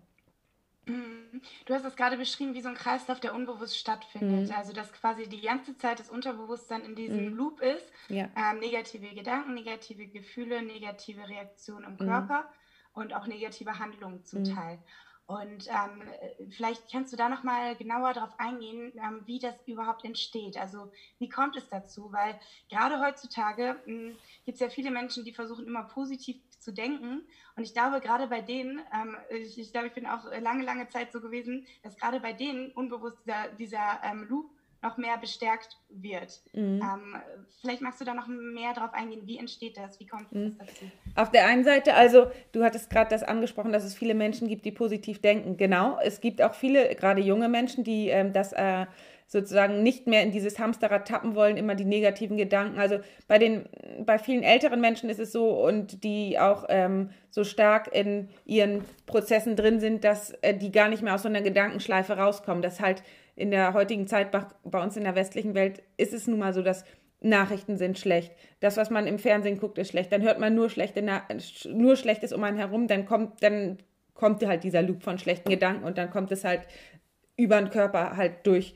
[0.87, 1.43] Mhm.
[1.67, 4.49] Du hast es gerade beschrieben, wie so ein Kreislauf, der unbewusst stattfindet.
[4.49, 4.55] Mhm.
[4.55, 7.37] Also, dass quasi die ganze Zeit das Unterbewusstsein in diesem mhm.
[7.37, 7.93] Loop ist.
[8.09, 8.29] Ja.
[8.37, 12.09] Ähm, negative Gedanken, negative Gefühle, negative Reaktionen im mhm.
[12.09, 12.49] Körper
[12.95, 14.55] und auch negative Handlungen zum mhm.
[14.55, 14.79] Teil.
[15.27, 20.57] Und ähm, vielleicht kannst du da nochmal genauer darauf eingehen, ähm, wie das überhaupt entsteht.
[20.57, 22.13] Also wie kommt es dazu?
[22.13, 27.23] Weil gerade heutzutage hm, gibt es ja viele Menschen, die versuchen immer positiv zu denken.
[27.57, 30.89] Und ich glaube, gerade bei denen, ähm, ich, ich, glaube, ich bin auch lange, lange
[30.89, 34.51] Zeit so gewesen, dass gerade bei denen unbewusst dieser, dieser ähm, Loop
[34.87, 36.41] noch mehr bestärkt wird.
[36.53, 36.81] Mhm.
[36.81, 37.17] Ähm,
[37.61, 40.57] vielleicht magst du da noch mehr drauf eingehen, wie entsteht das, wie kommt mhm.
[40.59, 40.85] das dazu?
[41.15, 44.65] Auf der einen Seite, also du hattest gerade das angesprochen, dass es viele Menschen gibt,
[44.65, 45.57] die positiv denken.
[45.57, 48.87] Genau, es gibt auch viele, gerade junge Menschen, die ähm, das äh,
[49.29, 52.79] sozusagen nicht mehr in dieses Hamsterrad tappen wollen, immer die negativen Gedanken.
[52.79, 53.69] Also bei den,
[54.05, 58.85] bei vielen älteren Menschen ist es so und die auch ähm, so stark in ihren
[59.07, 62.63] Prozessen drin sind, dass äh, die gar nicht mehr aus so einer Gedankenschleife rauskommen.
[62.63, 63.03] Das halt
[63.37, 66.63] in der heutigen Zeit bei, uns in der westlichen Welt ist es nun mal so,
[66.63, 66.85] dass
[67.21, 68.33] Nachrichten sind schlecht.
[68.61, 70.11] Das, was man im Fernsehen guckt, ist schlecht.
[70.11, 71.03] Dann hört man nur schlechte
[71.69, 72.89] nur Schlechtes um einen herum.
[72.89, 73.79] Dann kommt, dann
[74.15, 76.63] kommt halt dieser Loop von schlechten Gedanken und dann kommt es halt
[77.37, 78.75] über den Körper halt durch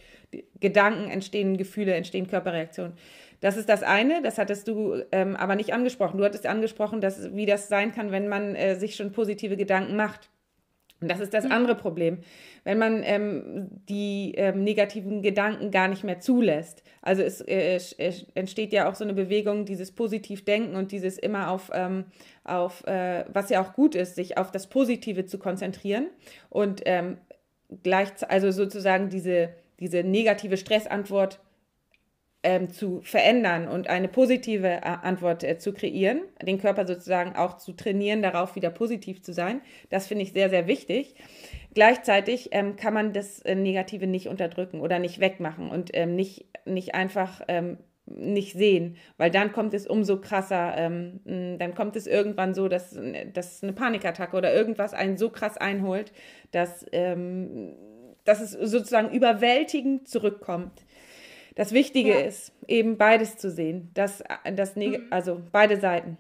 [0.61, 2.93] Gedanken entstehen Gefühle, entstehen Körperreaktionen.
[3.41, 6.19] Das ist das eine, das hattest du ähm, aber nicht angesprochen.
[6.19, 9.97] Du hattest angesprochen, dass, wie das sein kann, wenn man äh, sich schon positive Gedanken
[9.97, 10.29] macht.
[11.01, 11.53] Und das ist das mhm.
[11.53, 12.19] andere Problem,
[12.65, 16.83] wenn man ähm, die ähm, negativen Gedanken gar nicht mehr zulässt.
[17.01, 21.51] Also es, äh, es, entsteht ja auch so eine Bewegung, dieses Positivdenken und dieses immer
[21.51, 22.05] auf, ähm,
[22.45, 26.09] auf äh, was ja auch gut ist, sich auf das Positive zu konzentrieren
[26.51, 27.17] und ähm,
[27.83, 31.41] gleich, also sozusagen diese, diese negative Stressantwort
[32.43, 37.59] ähm, zu verändern und eine positive äh, Antwort äh, zu kreieren, den Körper sozusagen auch
[37.59, 39.61] zu trainieren, darauf wieder positiv zu sein.
[39.91, 41.15] Das finde ich sehr, sehr wichtig.
[41.75, 46.47] Gleichzeitig ähm, kann man das äh, Negative nicht unterdrücken oder nicht wegmachen und ähm, nicht,
[46.65, 51.21] nicht einfach ähm, nicht sehen, weil dann kommt es umso krasser, ähm,
[51.59, 52.99] dann kommt es irgendwann so, dass,
[53.33, 56.13] dass eine Panikattacke oder irgendwas einen so krass einholt,
[56.51, 57.75] dass, ähm,
[58.25, 60.85] dass es sozusagen überwältigend zurückkommt.
[61.61, 62.21] Das Wichtige ja.
[62.21, 65.09] ist, eben beides zu sehen, dass, das mhm.
[65.11, 66.17] also beide Seiten.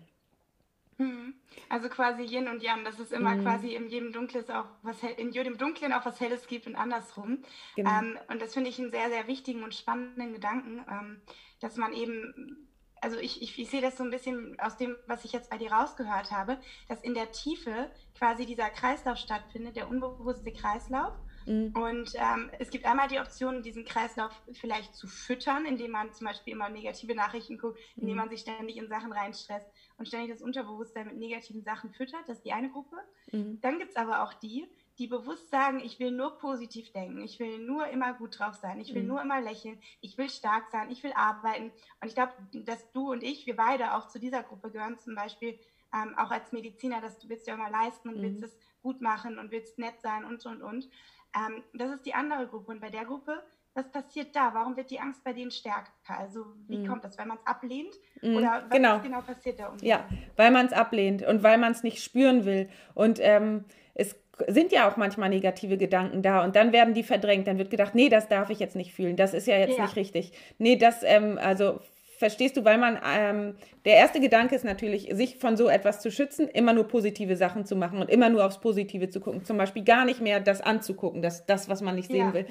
[0.98, 1.32] Mhm.
[1.70, 3.44] Also quasi Yin und Yang, dass es immer mhm.
[3.44, 7.38] quasi in jedem Dunkles auch was in jedem Dunklen auch was Helles gibt und andersrum.
[7.74, 7.90] Genau.
[7.90, 11.22] Ähm, und das finde ich einen sehr, sehr wichtigen und spannenden Gedanken, ähm,
[11.58, 12.68] dass man eben
[13.00, 15.56] also ich, ich, ich sehe das so ein bisschen aus dem, was ich jetzt bei
[15.56, 21.14] dir rausgehört habe, dass in der Tiefe quasi dieser Kreislauf stattfindet, der unbewusste Kreislauf
[21.46, 21.72] Mhm.
[21.74, 26.26] Und ähm, es gibt einmal die Option, diesen Kreislauf vielleicht zu füttern, indem man zum
[26.26, 28.16] Beispiel immer negative Nachrichten guckt, indem mhm.
[28.16, 29.66] man sich ständig in Sachen reinstresst
[29.98, 32.22] und ständig das Unterbewusstsein mit negativen Sachen füttert.
[32.26, 32.96] Das ist die eine Gruppe.
[33.32, 33.60] Mhm.
[33.60, 37.40] Dann gibt es aber auch die, die bewusst sagen, ich will nur positiv denken, ich
[37.40, 39.08] will nur immer gut drauf sein, ich will mhm.
[39.08, 41.72] nur immer lächeln, ich will stark sein, ich will arbeiten.
[42.00, 45.14] Und ich glaube, dass du und ich, wir beide auch zu dieser Gruppe gehören, zum
[45.14, 45.58] Beispiel
[45.94, 48.22] ähm, auch als Mediziner, dass du willst ja immer leisten und mhm.
[48.22, 50.88] willst es gut machen und willst nett sein und und und.
[51.34, 52.72] Ähm, das ist die andere Gruppe.
[52.72, 53.42] Und bei der Gruppe,
[53.74, 54.50] was passiert da?
[54.52, 55.90] Warum wird die Angst bei denen stärker?
[56.06, 56.88] Also wie mhm.
[56.88, 57.16] kommt das?
[57.18, 57.94] Weil man es ablehnt?
[58.20, 58.36] Mhm.
[58.36, 59.00] Oder was genau.
[59.00, 59.68] genau passiert da?
[59.68, 62.68] Um ja, weil man es ablehnt und weil man es nicht spüren will.
[62.94, 63.64] Und ähm,
[63.94, 64.16] es
[64.48, 67.46] sind ja auch manchmal negative Gedanken da und dann werden die verdrängt.
[67.46, 69.16] Dann wird gedacht, nee, das darf ich jetzt nicht fühlen.
[69.16, 69.84] Das ist ja jetzt ja.
[69.84, 70.32] nicht richtig.
[70.58, 71.80] Nee, das, ähm, also
[72.20, 73.54] verstehst du, weil man, ähm,
[73.86, 77.64] der erste Gedanke ist natürlich, sich von so etwas zu schützen, immer nur positive Sachen
[77.64, 79.42] zu machen und immer nur aufs Positive zu gucken.
[79.42, 82.34] Zum Beispiel gar nicht mehr das anzugucken, das, das was man nicht sehen ja.
[82.34, 82.46] will.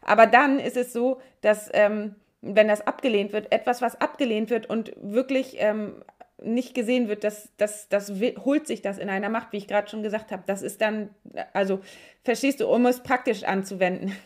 [0.00, 4.70] Aber dann ist es so, dass, ähm, wenn das abgelehnt wird, etwas, was abgelehnt wird
[4.70, 6.02] und wirklich ähm,
[6.42, 8.10] nicht gesehen wird, dass das, das
[8.44, 10.42] holt sich das in einer Macht, wie ich gerade schon gesagt habe.
[10.46, 11.10] Das ist dann,
[11.52, 11.80] also
[12.24, 14.16] verstehst du, um es praktisch anzuwenden.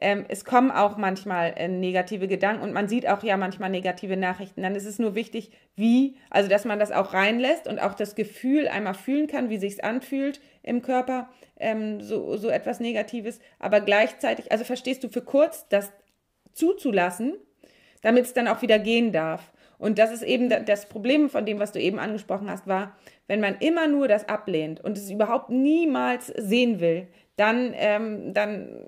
[0.00, 4.16] Ähm, es kommen auch manchmal äh, negative Gedanken und man sieht auch ja manchmal negative
[4.16, 4.62] Nachrichten.
[4.62, 8.14] Dann ist es nur wichtig, wie, also dass man das auch reinlässt und auch das
[8.14, 13.40] Gefühl einmal fühlen kann, wie sich es anfühlt im Körper, ähm, so, so etwas Negatives.
[13.58, 15.92] Aber gleichzeitig, also verstehst du, für kurz das
[16.52, 17.34] zuzulassen,
[18.02, 19.52] damit es dann auch wieder gehen darf.
[19.78, 23.40] Und das ist eben das Problem von dem, was du eben angesprochen hast, war, wenn
[23.40, 27.08] man immer nur das ablehnt und es überhaupt niemals sehen will,
[27.38, 28.84] dann, ähm, dann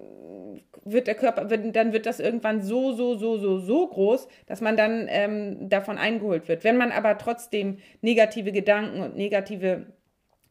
[0.85, 4.77] wird der Körper, dann wird das irgendwann so, so, so, so, so groß, dass man
[4.77, 6.65] dann ähm, davon eingeholt wird.
[6.65, 9.87] Wenn man aber trotzdem negative Gedanken und negative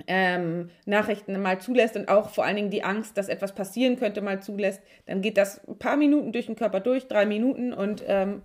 [0.07, 4.21] ähm, Nachrichten mal zulässt und auch vor allen Dingen die Angst, dass etwas passieren könnte,
[4.21, 8.03] mal zulässt, dann geht das ein paar Minuten durch den Körper durch, drei Minuten und
[8.07, 8.41] ähm,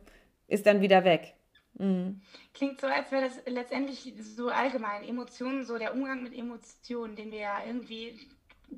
[0.48, 1.34] ist dann wieder weg.
[1.74, 2.20] Mhm.
[2.52, 5.04] Klingt so, als wäre das letztendlich so allgemein.
[5.04, 8.18] Emotionen, so der Umgang mit Emotionen, den wir ja irgendwie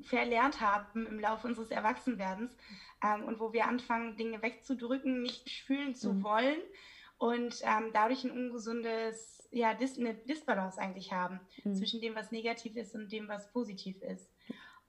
[0.03, 2.55] verlernt haben im Laufe unseres Erwachsenwerdens
[3.03, 6.23] ähm, und wo wir anfangen, Dinge wegzudrücken, nicht fühlen zu mhm.
[6.23, 6.59] wollen
[7.17, 11.75] und ähm, dadurch ein ungesundes, ja, Dis eine Disbalance eigentlich haben mhm.
[11.75, 14.29] zwischen dem, was negativ ist und dem, was positiv ist.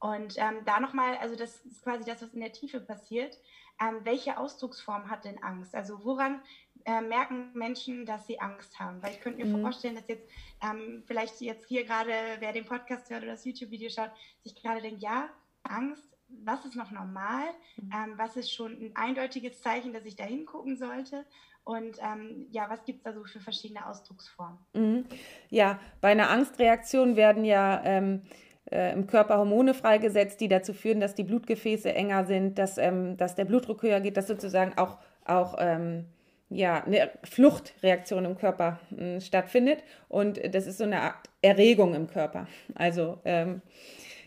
[0.00, 3.36] Und ähm, da nochmal, also das ist quasi das, was in der Tiefe passiert.
[3.80, 5.74] Ähm, welche Ausdrucksform hat denn Angst?
[5.74, 6.40] Also woran
[6.88, 9.02] äh, merken Menschen, dass sie Angst haben?
[9.02, 9.62] Weil ich könnte mir mhm.
[9.62, 10.26] vorstellen, dass jetzt
[10.62, 14.10] ähm, vielleicht jetzt hier gerade, wer den Podcast hört oder das YouTube-Video schaut,
[14.42, 15.28] sich gerade denkt, ja,
[15.64, 16.08] Angst,
[16.44, 17.44] was ist noch normal?
[17.76, 17.90] Mhm.
[17.92, 21.26] Ähm, was ist schon ein eindeutiges Zeichen, dass ich da hingucken sollte?
[21.64, 24.58] Und ähm, ja, was gibt es da so für verschiedene Ausdrucksformen?
[24.72, 25.04] Mhm.
[25.50, 28.22] Ja, bei einer Angstreaktion werden ja ähm,
[28.70, 33.18] äh, im Körper Hormone freigesetzt, die dazu führen, dass die Blutgefäße enger sind, dass, ähm,
[33.18, 36.06] dass der Blutdruck höher geht, dass sozusagen auch, auch ähm,
[36.50, 39.82] ja, eine Fluchtreaktion im Körper äh, stattfindet.
[40.08, 42.46] Und das ist so eine Art Erregung im Körper.
[42.74, 43.62] Also ähm,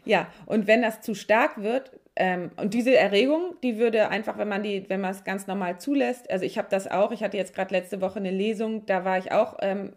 [0.06, 4.50] ja, und wenn das zu stark wird, ähm, und diese Erregung, die würde einfach, wenn
[4.50, 7.38] man die, wenn man es ganz normal zulässt, also ich habe das auch, ich hatte
[7.38, 9.94] jetzt gerade letzte Woche eine Lesung, da war ich auch, ähm,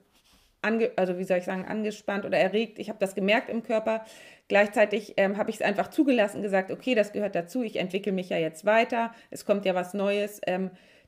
[0.62, 2.78] ange, also wie soll ich sagen, angespannt oder erregt.
[2.78, 4.04] Ich habe das gemerkt im Körper.
[4.48, 8.30] Gleichzeitig ähm, habe ich es einfach zugelassen, gesagt, okay, das gehört dazu, ich entwickle mich
[8.30, 10.40] ja jetzt weiter, es kommt ja was Neues.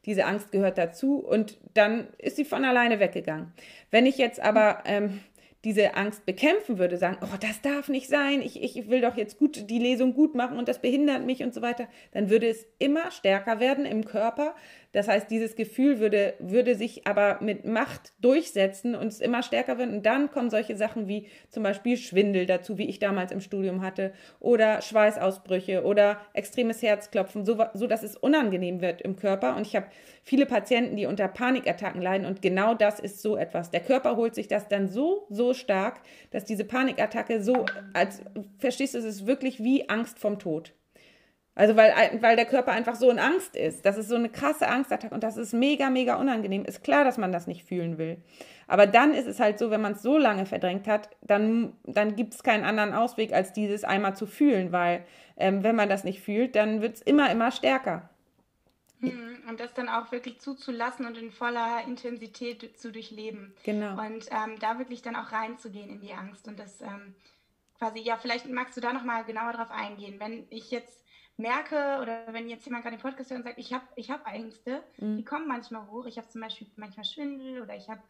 [0.07, 3.53] Diese Angst gehört dazu und dann ist sie von alleine weggegangen.
[3.91, 5.21] Wenn ich jetzt aber ähm,
[5.67, 9.37] diese Angst bekämpfen würde, sagen, oh, das darf nicht sein, ich, ich will doch jetzt
[9.37, 12.69] gut die Lesung gut machen und das behindert mich und so weiter, dann würde es
[12.79, 14.55] immer stärker werden im Körper.
[14.97, 19.77] Das heißt, dieses Gefühl würde, würde sich aber mit Macht durchsetzen und es immer stärker
[19.77, 19.97] werden.
[19.97, 23.83] Und dann kommen solche Sachen wie zum Beispiel Schwindel dazu, wie ich damals im Studium
[23.83, 29.55] hatte, oder Schweißausbrüche oder extremes Herzklopfen, so, so dass es unangenehm wird im Körper.
[29.57, 29.89] Und ich habe
[30.23, 32.27] viele Patienten, die unter Panikattacken leiden.
[32.27, 33.71] Und genau das ist so etwas.
[33.71, 38.23] Der Körper holt sich das dann so, so stark, dass diese Panikattacke so, als
[38.57, 40.73] verstehst du, es ist wirklich wie Angst vom Tod.
[41.57, 43.87] Also weil, weil der Körper einfach so in Angst ist.
[43.87, 46.67] Das ist so eine krasse Angstattacke und das ist mega, mega unangenehm.
[46.67, 48.19] Ist klar, dass man das nicht fühlen will.
[48.69, 52.15] Aber dann ist es halt so, wenn man es so lange verdrängt hat, dann, dann
[52.15, 55.03] gibt es keinen anderen Ausweg, als dieses einmal zu fühlen, weil
[55.39, 58.11] ähm, wenn man das nicht fühlt, dann wird es immer, immer stärker.
[59.01, 63.55] Hm, und das dann auch wirklich zuzulassen und in voller Intensität zu durchleben.
[63.65, 63.93] Genau.
[63.93, 67.15] Und ähm, da wirklich dann auch reinzugehen in die Angst und das ähm,
[67.79, 70.21] quasi, ja, vielleicht magst du da nochmal genauer drauf eingehen.
[70.21, 71.06] Wenn ich jetzt
[71.37, 74.27] merke oder wenn jetzt jemand gerade den Podcast hört und sagt, ich habe ich hab
[74.33, 75.17] Ängste, mhm.
[75.17, 76.07] die kommen manchmal hoch.
[76.07, 78.01] Ich habe zum Beispiel manchmal Schwindel oder ich habe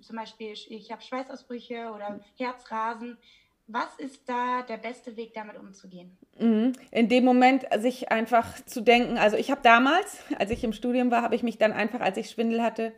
[0.00, 3.18] zum Beispiel, ich habe Schweißausbrüche oder Herzrasen.
[3.66, 6.16] Was ist da der beste Weg, damit umzugehen?
[6.38, 6.74] Mhm.
[6.90, 11.10] In dem Moment sich einfach zu denken, also ich habe damals, als ich im Studium
[11.10, 12.92] war, habe ich mich dann einfach, als ich Schwindel hatte,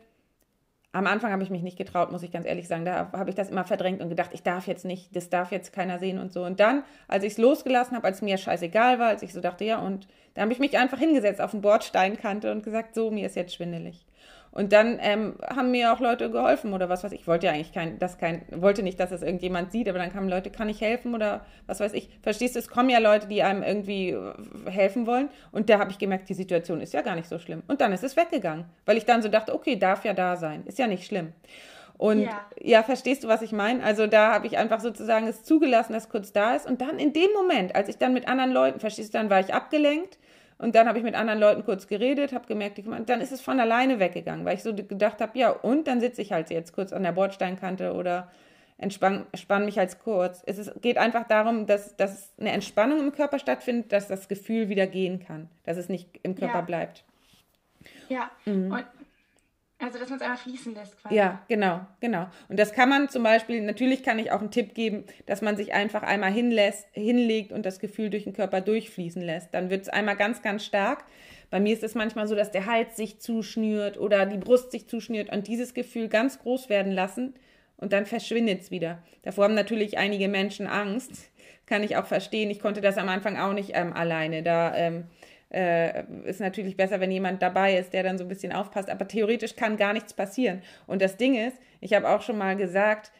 [0.93, 2.85] am Anfang habe ich mich nicht getraut, muss ich ganz ehrlich sagen.
[2.85, 5.73] Da habe ich das immer verdrängt und gedacht, ich darf jetzt nicht, das darf jetzt
[5.73, 6.43] keiner sehen und so.
[6.43, 9.65] Und dann, als ich es losgelassen habe, als mir scheißegal war, als ich so dachte,
[9.65, 13.25] ja, und da habe ich mich einfach hingesetzt auf den Bordsteinkante und gesagt, so, mir
[13.25, 14.05] ist jetzt schwindelig.
[14.51, 17.21] Und dann ähm, haben mir auch Leute geholfen oder was weiß ich.
[17.21, 20.11] Ich wollte ja eigentlich kein, das kein, wollte nicht, dass es irgendjemand sieht, aber dann
[20.11, 22.09] kamen Leute, kann ich helfen oder was weiß ich.
[22.23, 24.33] Verstehst du, es kommen ja Leute, die einem irgendwie äh,
[24.69, 25.29] helfen wollen.
[25.51, 27.63] Und da habe ich gemerkt, die Situation ist ja gar nicht so schlimm.
[27.67, 30.63] Und dann ist es weggegangen, weil ich dann so dachte, okay, darf ja da sein,
[30.65, 31.33] ist ja nicht schlimm.
[31.97, 33.83] Und ja, ja verstehst du, was ich meine?
[33.83, 36.67] Also da habe ich einfach sozusagen es zugelassen, dass es kurz da ist.
[36.67, 39.39] Und dann in dem Moment, als ich dann mit anderen Leuten, verstehst du, dann war
[39.39, 40.17] ich abgelenkt
[40.57, 43.41] und dann habe ich mit anderen Leuten kurz geredet, habe gemerkt, ich, dann ist es
[43.41, 46.73] von alleine weggegangen, weil ich so gedacht habe, ja, und dann sitze ich halt jetzt
[46.73, 48.31] kurz an der Bordsteinkante oder
[48.79, 50.43] entspanne entspann mich halt kurz.
[50.45, 54.69] Es ist, geht einfach darum, dass, dass eine Entspannung im Körper stattfindet, dass das Gefühl
[54.69, 56.61] wieder gehen kann, dass es nicht im Körper ja.
[56.61, 57.03] bleibt.
[58.09, 58.71] Ja, mhm.
[58.71, 58.85] und
[59.79, 61.15] also, dass man es einfach fließen lässt quasi.
[61.15, 62.27] Ja, genau, genau.
[62.49, 65.55] Und das kann man zum Beispiel, natürlich kann ich auch einen Tipp geben, dass man
[65.55, 69.53] sich einfach einmal hinlässt, hinlegt und das Gefühl durch den Körper durchfließen lässt.
[69.53, 71.05] Dann wird es einmal ganz, ganz stark.
[71.51, 74.87] Bei mir ist es manchmal so, dass der Hals sich zuschnürt oder die Brust sich
[74.87, 77.35] zuschnürt und dieses Gefühl ganz groß werden lassen
[77.77, 79.03] und dann verschwindet es wieder.
[79.21, 81.29] Davor haben natürlich einige Menschen Angst.
[81.67, 82.49] Kann ich auch verstehen.
[82.49, 84.41] Ich konnte das am Anfang auch nicht ähm, alleine.
[84.41, 85.03] Da ähm,
[85.49, 88.89] äh, ist natürlich besser, wenn jemand dabei ist, der dann so ein bisschen aufpasst.
[88.89, 90.61] Aber theoretisch kann gar nichts passieren.
[90.87, 93.11] Und das Ding ist, ich habe auch schon mal gesagt,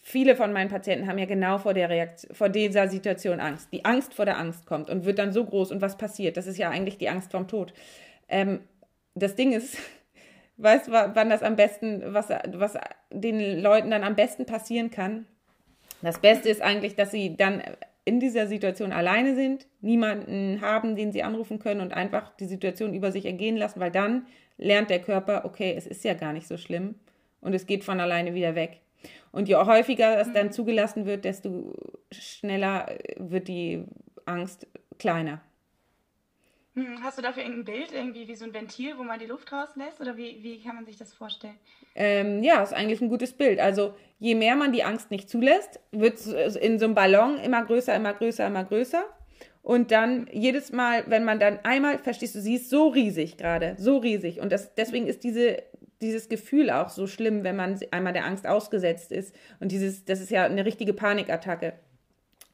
[0.00, 3.72] viele von meinen Patienten haben ja genau vor, der Reaktion, vor dieser Situation Angst.
[3.72, 5.70] Die Angst vor der Angst kommt und wird dann so groß.
[5.70, 6.36] Und was passiert?
[6.36, 7.72] Das ist ja eigentlich die Angst vom Tod.
[8.28, 8.60] Ähm,
[9.14, 9.76] das Ding ist,
[10.56, 12.74] weißt du, wann das am besten, was, was
[13.12, 15.26] den Leuten dann am besten passieren kann?
[16.02, 17.62] Das Beste ist eigentlich, dass sie dann
[18.08, 22.94] in dieser Situation alleine sind, niemanden haben, den sie anrufen können und einfach die Situation
[22.94, 26.48] über sich ergehen lassen, weil dann lernt der Körper, okay, es ist ja gar nicht
[26.48, 26.94] so schlimm
[27.42, 28.80] und es geht von alleine wieder weg.
[29.30, 30.52] Und je häufiger es dann mhm.
[30.52, 31.74] zugelassen wird, desto
[32.10, 32.86] schneller
[33.18, 33.84] wird die
[34.24, 34.66] Angst
[34.98, 35.42] kleiner.
[36.74, 39.50] Hm, hast du dafür irgendein Bild, irgendwie wie so ein Ventil, wo man die Luft
[39.52, 40.00] rauslässt?
[40.00, 41.58] Oder wie, wie kann man sich das vorstellen?
[41.94, 43.58] Ähm, ja, ist eigentlich ein gutes Bild.
[43.58, 47.64] Also je mehr man die Angst nicht zulässt, wird es in so einem Ballon immer
[47.64, 49.04] größer, immer größer, immer größer.
[49.62, 53.74] Und dann jedes Mal, wenn man dann einmal, verstehst du, sie ist so riesig gerade,
[53.78, 54.40] so riesig.
[54.40, 55.62] Und das, deswegen ist diese,
[56.00, 59.34] dieses Gefühl auch so schlimm, wenn man einmal der Angst ausgesetzt ist.
[59.60, 61.74] Und dieses, das ist ja eine richtige Panikattacke.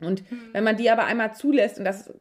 [0.01, 0.51] Und mhm.
[0.53, 2.13] wenn man die aber einmal zulässt, und das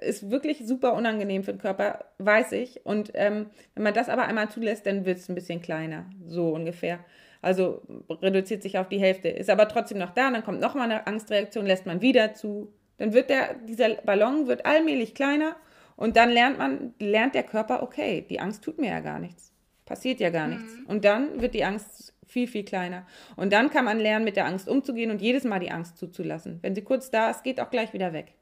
[0.00, 2.84] ist wirklich super unangenehm für den Körper, weiß ich.
[2.84, 6.50] Und ähm, wenn man das aber einmal zulässt, dann wird es ein bisschen kleiner, so
[6.50, 7.00] ungefähr.
[7.42, 11.06] Also reduziert sich auf die Hälfte, ist aber trotzdem noch da, dann kommt nochmal eine
[11.06, 12.72] Angstreaktion, lässt man wieder zu.
[12.98, 15.56] Dann wird der, dieser Ballon wird allmählich kleiner
[15.96, 19.52] und dann lernt man, lernt der Körper, okay, die Angst tut mir ja gar nichts.
[19.86, 20.54] Passiert ja gar mhm.
[20.54, 20.72] nichts.
[20.86, 23.06] Und dann wird die Angst viel, viel kleiner.
[23.36, 26.58] Und dann kann man lernen, mit der Angst umzugehen und jedes Mal die Angst zuzulassen.
[26.62, 28.34] Wenn sie kurz da ist, geht auch gleich wieder weg.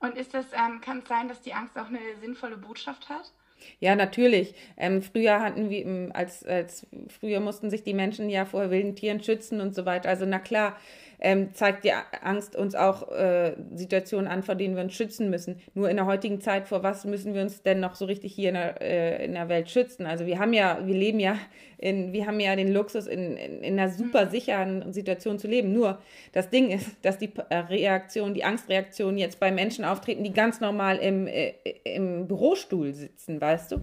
[0.00, 3.32] Und ist das, ähm, kann es sein, dass die Angst auch eine sinnvolle Botschaft hat?
[3.80, 4.54] Ja, natürlich.
[4.76, 8.94] Ähm, früher hatten wir, ähm, als, als früher mussten sich die Menschen ja vor wilden
[8.94, 10.08] Tieren schützen und so weiter.
[10.08, 10.76] Also na klar,
[11.20, 15.60] ähm, zeigt die Angst uns auch äh, Situationen an, vor denen wir uns schützen müssen.
[15.74, 18.50] Nur in der heutigen Zeit, vor was müssen wir uns denn noch so richtig hier
[18.50, 20.06] in der, äh, in der Welt schützen?
[20.06, 21.36] Also wir haben ja, wir leben ja
[21.78, 24.30] in, wir haben ja den Luxus, in, in, in einer super mhm.
[24.30, 25.72] sicheren Situation zu leben.
[25.72, 25.98] Nur
[26.32, 30.60] das Ding ist, dass die äh, Reaktion, die Angstreaktionen jetzt bei Menschen auftreten, die ganz
[30.60, 31.54] normal im, äh,
[31.84, 33.80] im Bürostuhl sitzen, weißt du?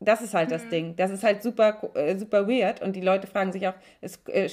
[0.00, 0.70] Das ist halt das mhm.
[0.70, 0.96] Ding.
[0.96, 2.82] Das ist halt super, äh, super weird.
[2.82, 4.48] Und die Leute fragen sich auch, es äh,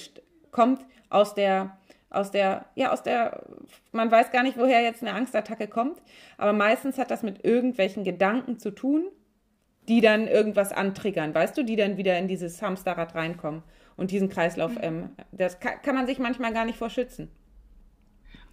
[0.52, 1.78] kommt aus der
[2.12, 3.46] aus der, ja, aus der,
[3.92, 6.02] man weiß gar nicht, woher jetzt eine Angstattacke kommt,
[6.38, 9.06] aber meistens hat das mit irgendwelchen Gedanken zu tun,
[9.88, 13.64] die dann irgendwas antriggern, weißt du, die dann wieder in dieses Hamsterrad reinkommen
[13.98, 14.82] und diesen Kreislauf, mhm.
[14.82, 17.32] ähm, das kann, kann, man sich manchmal gar nicht vorschützen.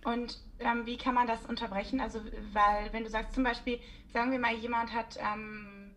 [0.05, 2.01] Und ähm, wie kann man das unterbrechen?
[2.01, 2.21] Also,
[2.53, 3.79] weil, wenn du sagst zum Beispiel,
[4.13, 5.95] sagen wir mal, jemand hat, ähm,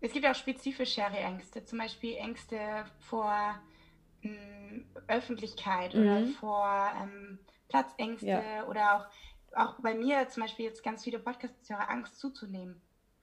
[0.00, 2.58] es gibt ja auch spezifischere Ängste, zum Beispiel Ängste
[2.98, 3.60] vor
[4.22, 6.00] ähm, Öffentlichkeit mhm.
[6.00, 8.66] oder vor ähm, Platzängste ja.
[8.66, 9.06] oder auch,
[9.56, 12.80] auch bei mir zum Beispiel jetzt ganz viele Podcast-Hörer Angst zuzunehmen.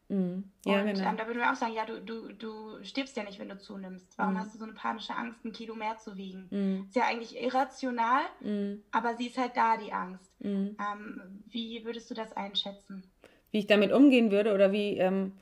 [0.09, 0.43] Mhm.
[0.65, 1.07] Ja, und genau.
[1.07, 3.59] ähm, da würden wir auch sagen, ja, du, du, du stirbst ja nicht, wenn du
[3.59, 4.17] zunimmst.
[4.17, 4.39] Warum mhm.
[4.39, 6.47] hast du so eine panische Angst, ein Kilo mehr zu wiegen?
[6.49, 6.85] Mhm.
[6.87, 8.83] Ist ja eigentlich irrational, mhm.
[8.91, 10.31] aber sie ist halt da, die Angst.
[10.39, 10.75] Mhm.
[10.79, 13.03] Ähm, wie würdest du das einschätzen?
[13.51, 15.33] Wie ich damit umgehen würde oder wie, ähm,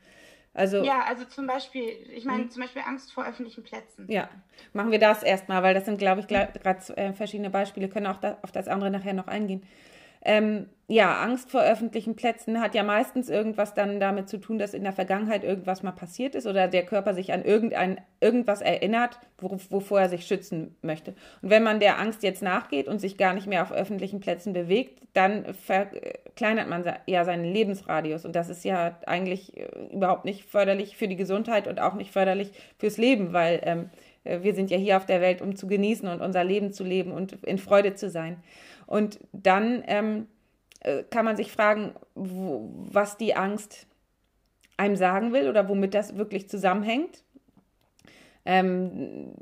[0.58, 2.50] Also, ja, also zum Beispiel, ich meine hm?
[2.50, 4.08] zum Beispiel Angst vor öffentlichen Plätzen.
[4.10, 4.28] Ja,
[4.74, 6.52] machen wir das erstmal, weil das sind, glaube ich, gerade
[6.96, 9.62] äh, verschiedene Beispiele, können auch da, auf das andere nachher noch eingehen.
[10.28, 14.74] Ähm, ja, Angst vor öffentlichen Plätzen hat ja meistens irgendwas dann damit zu tun, dass
[14.74, 19.20] in der Vergangenheit irgendwas mal passiert ist oder der Körper sich an irgendein, irgendwas erinnert,
[19.38, 21.14] wo, wovor er sich schützen möchte.
[21.42, 24.54] Und wenn man der Angst jetzt nachgeht und sich gar nicht mehr auf öffentlichen Plätzen
[24.54, 28.26] bewegt, dann verkleinert man ja seinen Lebensradius.
[28.26, 32.12] Und das ist ja eigentlich äh, überhaupt nicht förderlich für die Gesundheit und auch nicht
[32.12, 33.90] förderlich fürs Leben, weil ähm,
[34.24, 36.84] äh, wir sind ja hier auf der Welt, um zu genießen und unser Leben zu
[36.84, 38.38] leben und in Freude zu sein.
[38.88, 40.28] Und dann ähm,
[40.80, 43.86] äh, kann man sich fragen, wo, was die Angst
[44.78, 47.24] einem sagen will oder womit das wirklich zusammenhängt.
[48.46, 49.34] Ähm,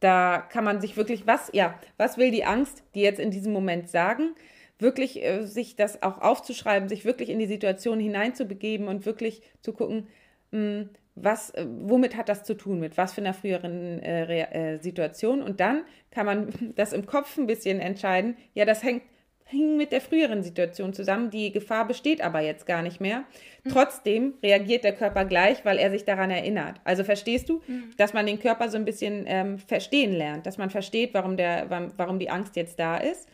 [0.00, 3.52] da kann man sich wirklich, was, ja, was will die Angst, die jetzt in diesem
[3.52, 4.34] Moment sagen,
[4.78, 9.72] wirklich äh, sich das auch aufzuschreiben, sich wirklich in die Situation hineinzubegeben und wirklich zu
[9.72, 10.06] gucken,
[10.50, 14.74] mh, hm, was, äh, womit hat das zu tun, mit was für einer früheren äh,
[14.74, 15.42] äh, Situation.
[15.42, 19.02] Und dann kann man das im Kopf ein bisschen entscheiden, ja, das hängt,
[19.44, 21.30] hängt mit der früheren Situation zusammen.
[21.30, 23.24] Die Gefahr besteht aber jetzt gar nicht mehr.
[23.64, 23.70] Mhm.
[23.70, 26.80] Trotzdem reagiert der Körper gleich, weil er sich daran erinnert.
[26.84, 27.92] Also verstehst du, mhm.
[27.96, 31.90] dass man den Körper so ein bisschen ähm, verstehen lernt, dass man versteht, warum, der,
[31.96, 33.28] warum die Angst jetzt da ist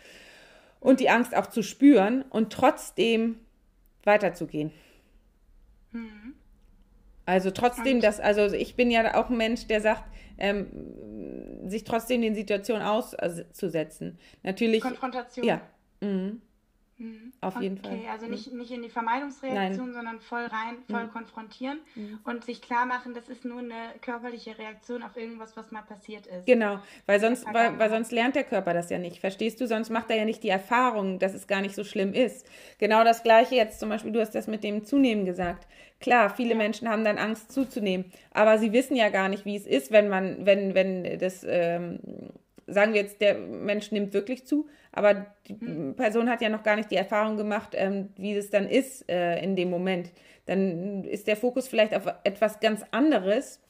[0.79, 3.41] und die Angst auch zu spüren und trotzdem
[4.05, 4.71] weiterzugehen.
[5.91, 6.35] Mhm.
[7.25, 10.05] Also trotzdem, dass, also ich bin ja auch ein Mensch, der sagt,
[10.39, 10.67] ähm,
[11.69, 14.19] sich trotzdem den Situationen auszusetzen.
[14.43, 14.81] Natürlich.
[14.81, 15.47] Konfrontation.
[15.47, 15.61] Ja.
[16.01, 16.43] Mhm.
[17.03, 17.33] Mhm.
[17.41, 17.93] Auf jeden Fall.
[17.93, 19.95] Okay, also nicht, nicht in die Vermeidungsreaktion, Nein.
[19.95, 21.11] sondern voll rein, voll mhm.
[21.11, 22.21] konfrontieren mhm.
[22.25, 26.27] und sich klar machen, das ist nur eine körperliche Reaktion auf irgendwas, was mal passiert
[26.29, 26.47] ist.
[26.47, 29.19] Genau, weil sonst, weil, weil sonst lernt der Körper das ja nicht.
[29.19, 29.67] Verstehst du?
[29.67, 32.47] Sonst macht er ja nicht die Erfahrung, dass es gar nicht so schlimm ist.
[32.79, 35.67] Genau das Gleiche jetzt zum Beispiel, du hast das mit dem Zunehmen gesagt.
[36.03, 36.55] Klar, viele.
[36.55, 40.09] Menschen haben dann Angst zuzunehmen, aber sie wissen ja gar nicht, wie es ist, wenn
[40.09, 42.01] man, wenn, wenn das, ähm,
[42.67, 45.95] sagen wir jetzt, der Mensch nimmt wirklich zu, aber die hm.
[45.97, 49.43] Person hat ja noch gar nicht die Erfahrung gemacht, ähm, wie es dann ist äh,
[49.43, 50.13] in dem Moment.
[50.47, 53.61] Dann ist der Fokus vielleicht auf etwas ganz anderes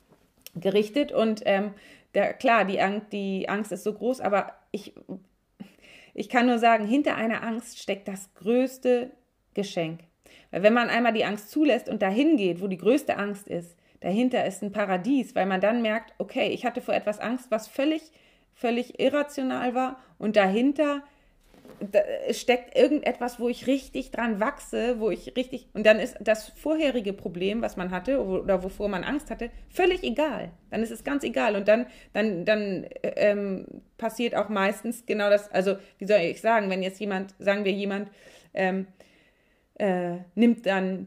[0.56, 1.74] gerichtet und ähm,
[2.14, 4.94] der, klar, die, Ang die Angst ist so groß, aber ich,
[6.14, 9.10] ich kann nur sagen, hinter einer Angst steckt das größte
[9.54, 10.00] Geschenk.
[10.52, 13.76] Weil wenn man einmal die Angst zulässt und dahin geht, wo die größte Angst ist,
[14.00, 17.66] dahinter ist ein Paradies, weil man dann merkt, okay, ich hatte vor etwas Angst, was
[17.66, 18.02] völlig,
[18.54, 21.02] völlig irrational war und dahinter
[21.90, 22.00] da
[22.32, 25.66] steckt irgendetwas, wo ich richtig dran wachse, wo ich richtig.
[25.72, 30.02] Und dann ist das vorherige Problem, was man hatte oder wovor man Angst hatte, völlig
[30.02, 30.50] egal.
[30.70, 31.56] Dann ist es ganz egal.
[31.56, 33.66] Und dann, dann, dann ähm,
[33.98, 35.50] passiert auch meistens genau das.
[35.50, 38.10] Also, wie soll ich sagen, wenn jetzt jemand, sagen wir jemand,
[38.54, 38.86] ähm,
[39.78, 41.06] äh, nimmt dann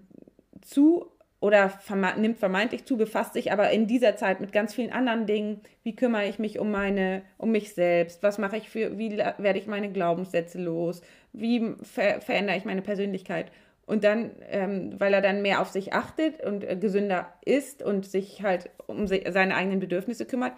[0.62, 4.92] zu oder verme nimmt vermeintlich zu, befasst sich aber in dieser Zeit mit ganz vielen
[4.92, 5.62] anderen Dingen.
[5.84, 8.24] Wie kümmere ich mich um meine, um mich selbst?
[8.24, 11.02] Was mache ich für, wie werde ich meine Glaubenssätze los?
[11.34, 13.52] Wie ver verändere ich meine Persönlichkeit?
[13.86, 18.06] Und dann, ähm, weil er dann mehr auf sich achtet und äh, gesünder ist und
[18.06, 20.54] sich halt um seine eigenen Bedürfnisse kümmert,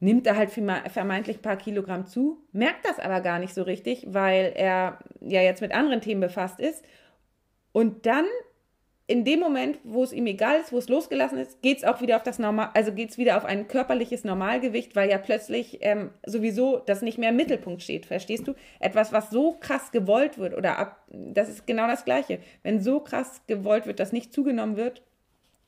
[0.00, 4.06] nimmt er halt vermeintlich ein paar Kilogramm zu, merkt das aber gar nicht so richtig,
[4.08, 6.84] weil er ja jetzt mit anderen Themen befasst ist.
[7.72, 8.26] Und dann
[9.10, 12.00] in dem Moment, wo es ihm egal ist, wo es losgelassen ist, geht es auch
[12.00, 15.78] wieder auf das Normal, also geht es wieder auf ein körperliches Normalgewicht, weil ja plötzlich
[15.80, 18.06] ähm, sowieso das nicht mehr im Mittelpunkt steht.
[18.06, 18.54] Verstehst du?
[18.78, 22.38] Etwas, was so krass gewollt wird oder ab, das ist genau das Gleiche.
[22.62, 25.02] Wenn so krass gewollt wird, dass nicht zugenommen wird,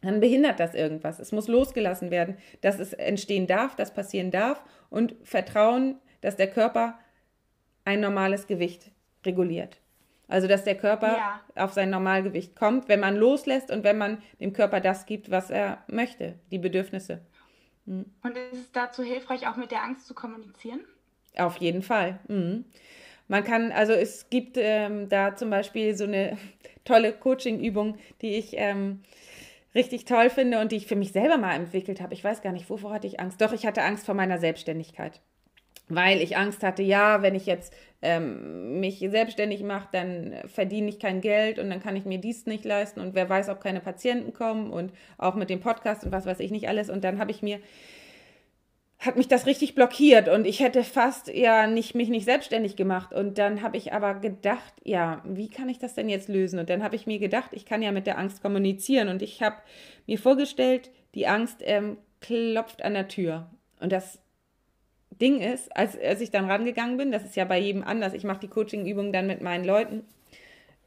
[0.02, 1.18] dann behindert das irgendwas.
[1.18, 6.48] Es muss losgelassen werden, dass es entstehen darf, dass passieren darf und Vertrauen, dass der
[6.48, 6.96] Körper
[7.84, 8.92] ein normales Gewicht
[9.26, 9.81] reguliert.
[10.32, 11.40] Also, dass der Körper ja.
[11.56, 15.50] auf sein Normalgewicht kommt, wenn man loslässt und wenn man dem Körper das gibt, was
[15.50, 17.20] er möchte, die Bedürfnisse.
[17.84, 18.06] Mhm.
[18.22, 20.80] Und ist es dazu hilfreich, auch mit der Angst zu kommunizieren?
[21.36, 22.18] Auf jeden Fall.
[22.28, 22.64] Mhm.
[23.28, 26.38] Man kann, also es gibt ähm, da zum Beispiel so eine
[26.86, 29.02] tolle Coaching-Übung, die ich ähm,
[29.74, 32.14] richtig toll finde und die ich für mich selber mal entwickelt habe.
[32.14, 33.38] Ich weiß gar nicht, wovor hatte ich Angst.
[33.42, 35.20] Doch, ich hatte Angst vor meiner Selbstständigkeit
[35.94, 40.98] weil ich Angst hatte, ja, wenn ich jetzt ähm, mich selbstständig mache, dann verdiene ich
[40.98, 43.80] kein Geld und dann kann ich mir dies nicht leisten und wer weiß, ob keine
[43.80, 46.90] Patienten kommen und auch mit dem Podcast und was weiß ich nicht alles.
[46.90, 47.60] Und dann habe ich mir,
[48.98, 53.12] hat mich das richtig blockiert und ich hätte fast ja nicht, mich nicht selbstständig gemacht.
[53.12, 56.58] Und dann habe ich aber gedacht, ja, wie kann ich das denn jetzt lösen?
[56.58, 59.42] Und dann habe ich mir gedacht, ich kann ja mit der Angst kommunizieren und ich
[59.42, 59.56] habe
[60.06, 63.50] mir vorgestellt, die Angst ähm, klopft an der Tür.
[63.80, 64.21] Und das
[65.20, 68.24] Ding ist, als, als ich dann rangegangen bin, das ist ja bei jedem anders, ich
[68.24, 70.04] mache die Coaching-Übung dann mit meinen Leuten,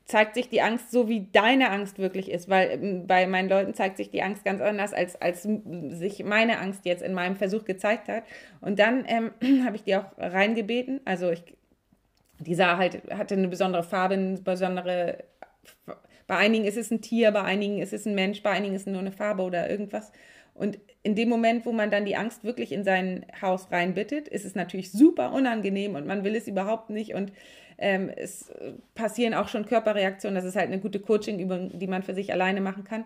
[0.06, 3.74] zeigt sich die Angst so, wie deine Angst wirklich ist, weil ähm, bei meinen Leuten
[3.74, 5.48] zeigt sich die Angst ganz anders, als, als
[5.90, 8.24] sich meine Angst jetzt in meinem Versuch gezeigt hat.
[8.62, 9.32] Und dann ähm,
[9.66, 11.02] habe ich die auch reingebeten.
[11.06, 11.44] Also ich,
[12.40, 15.24] die sah halt, hatte eine besondere Farbe, eine besondere.
[16.28, 18.82] Bei einigen ist es ein Tier, bei einigen ist es ein Mensch, bei einigen ist
[18.82, 20.12] es nur eine Farbe oder irgendwas.
[20.56, 24.46] Und in dem Moment, wo man dann die Angst wirklich in sein Haus reinbittet, ist
[24.46, 27.14] es natürlich super unangenehm und man will es überhaupt nicht.
[27.14, 27.32] Und
[27.78, 28.52] ähm, es
[28.96, 30.36] passieren auch schon Körperreaktionen.
[30.36, 33.06] Das ist halt eine gute Coaching-Übung, die man für sich alleine machen kann.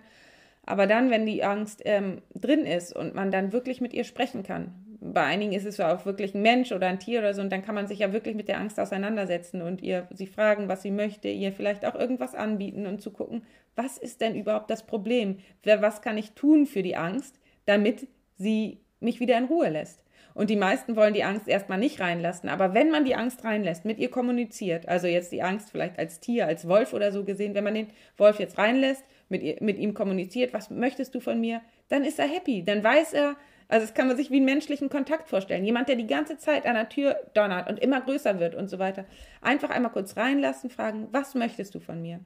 [0.63, 4.43] Aber dann, wenn die Angst ähm, drin ist und man dann wirklich mit ihr sprechen
[4.43, 7.51] kann, bei einigen ist es auch wirklich ein Mensch oder ein Tier oder so, und
[7.51, 10.81] dann kann man sich ja wirklich mit der Angst auseinandersetzen und ihr sie fragen, was
[10.81, 13.43] sie möchte, ihr vielleicht auch irgendwas anbieten und zu gucken,
[13.75, 15.39] was ist denn überhaupt das Problem?
[15.63, 17.38] Was kann ich tun für die Angst,
[17.69, 18.07] damit
[18.37, 20.03] sie mich wieder in Ruhe lässt?
[20.33, 22.49] Und die meisten wollen die Angst erstmal nicht reinlassen.
[22.49, 26.19] Aber wenn man die Angst reinlässt, mit ihr kommuniziert, also jetzt die Angst vielleicht als
[26.19, 29.77] Tier, als Wolf oder so gesehen, wenn man den Wolf jetzt reinlässt, mit, ihr, mit
[29.77, 32.63] ihm kommuniziert, was möchtest du von mir, dann ist er happy.
[32.63, 33.35] Dann weiß er,
[33.67, 35.65] also das kann man sich wie einen menschlichen Kontakt vorstellen.
[35.65, 38.79] Jemand, der die ganze Zeit an der Tür donnert und immer größer wird und so
[38.79, 39.05] weiter.
[39.41, 42.19] Einfach einmal kurz reinlassen, fragen, was möchtest du von mir?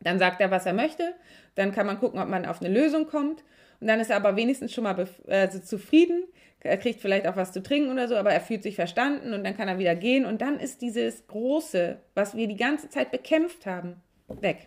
[0.00, 1.14] Dann sagt er, was er möchte.
[1.54, 3.44] Dann kann man gucken, ob man auf eine Lösung kommt.
[3.80, 6.24] Und dann ist er aber wenigstens schon mal also zufrieden
[6.64, 9.44] er kriegt vielleicht auch was zu trinken oder so, aber er fühlt sich verstanden und
[9.44, 13.10] dann kann er wieder gehen und dann ist dieses Große, was wir die ganze Zeit
[13.10, 14.66] bekämpft haben, weg.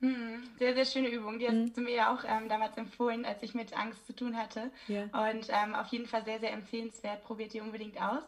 [0.00, 1.38] Hm, sehr, sehr schöne Übung.
[1.38, 1.72] Die hast hm.
[1.72, 4.70] du mir ja auch ähm, damals empfohlen, als ich mit Angst zu tun hatte.
[4.88, 5.04] Ja.
[5.04, 7.22] Und ähm, auf jeden Fall sehr, sehr empfehlenswert.
[7.24, 8.22] Probiert die unbedingt aus.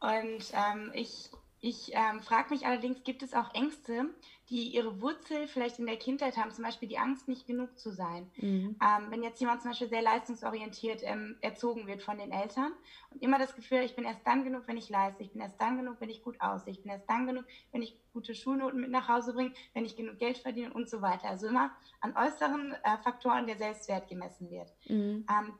[0.00, 4.06] Und ähm, ich, ich ähm, frage mich allerdings, gibt es auch Ängste,
[4.50, 7.90] die ihre Wurzel vielleicht in der Kindheit haben, zum Beispiel die Angst, nicht genug zu
[7.90, 8.28] sein.
[8.36, 8.76] Mhm.
[8.82, 12.72] Ähm, wenn jetzt jemand zum Beispiel sehr leistungsorientiert ähm, erzogen wird von den Eltern
[13.10, 15.60] und immer das Gefühl, ich bin erst dann genug, wenn ich leiste, ich bin erst
[15.60, 18.80] dann genug, wenn ich gut aussehe, ich bin erst dann genug, wenn ich gute Schulnoten
[18.80, 21.28] mit nach Hause bringe, wenn ich genug Geld verdiene und so weiter.
[21.28, 21.70] Also immer
[22.00, 24.72] an äußeren äh, Faktoren der Selbstwert gemessen wird.
[24.88, 25.26] Mhm.
[25.30, 25.54] Ähm,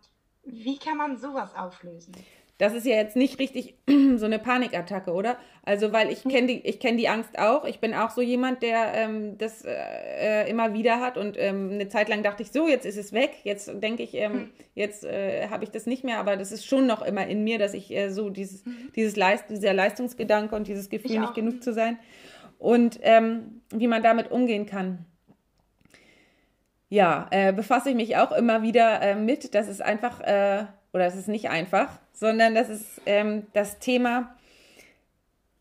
[0.45, 2.15] wie kann man sowas auflösen?
[2.59, 3.77] Das ist ja jetzt nicht richtig
[4.17, 5.37] so eine Panikattacke, oder?
[5.63, 7.65] Also, weil ich kenne die, ich die Angst auch.
[7.65, 11.17] Ich bin auch so jemand, der ähm, das äh, immer wieder hat.
[11.17, 13.31] Und ähm, eine Zeit lang dachte ich, so, jetzt ist es weg.
[13.45, 14.51] Jetzt denke ich, ähm, hm.
[14.75, 16.19] jetzt äh, habe ich das nicht mehr.
[16.19, 18.91] Aber das ist schon noch immer in mir, dass ich äh, so dieses, mhm.
[18.97, 21.97] dieses Leist, dieser Leistungsgedanke und dieses Gefühl, nicht genug zu sein.
[22.59, 25.07] Und ähm, wie man damit umgehen kann.
[26.89, 29.55] Ja, äh, befasse ich mich auch immer wieder äh, mit.
[29.55, 34.35] Das ist einfach, äh, oder es ist nicht einfach sondern das ist ähm, das Thema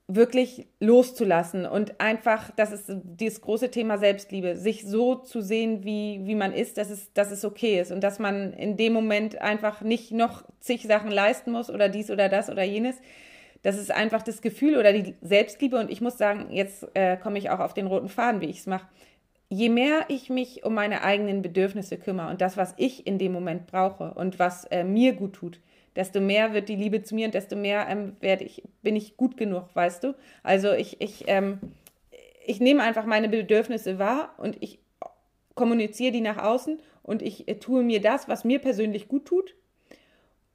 [0.08, 6.22] wirklich loszulassen und einfach, das ist dieses große Thema Selbstliebe, sich so zu sehen, wie,
[6.24, 9.42] wie man ist, dass es, dass es okay ist und dass man in dem Moment
[9.42, 12.96] einfach nicht noch zig Sachen leisten muss oder dies oder das oder jenes.
[13.64, 17.38] Das ist einfach das Gefühl oder die Selbstliebe und ich muss sagen, jetzt äh, komme
[17.38, 18.88] ich auch auf den roten Faden, wie ich es mache.
[19.50, 23.34] Je mehr ich mich um meine eigenen Bedürfnisse kümmere und das, was ich in dem
[23.34, 25.60] Moment brauche und was äh, mir gut tut,
[25.98, 29.18] desto mehr wird die Liebe zu mir und desto mehr ähm, werde ich, bin ich
[29.18, 30.16] gut genug, weißt du?
[30.44, 31.60] Also ich, ich, ähm,
[32.46, 34.80] ich nehme einfach meine Bedürfnisse wahr und ich
[35.56, 39.56] kommuniziere die nach außen und ich äh, tue mir das, was mir persönlich gut tut.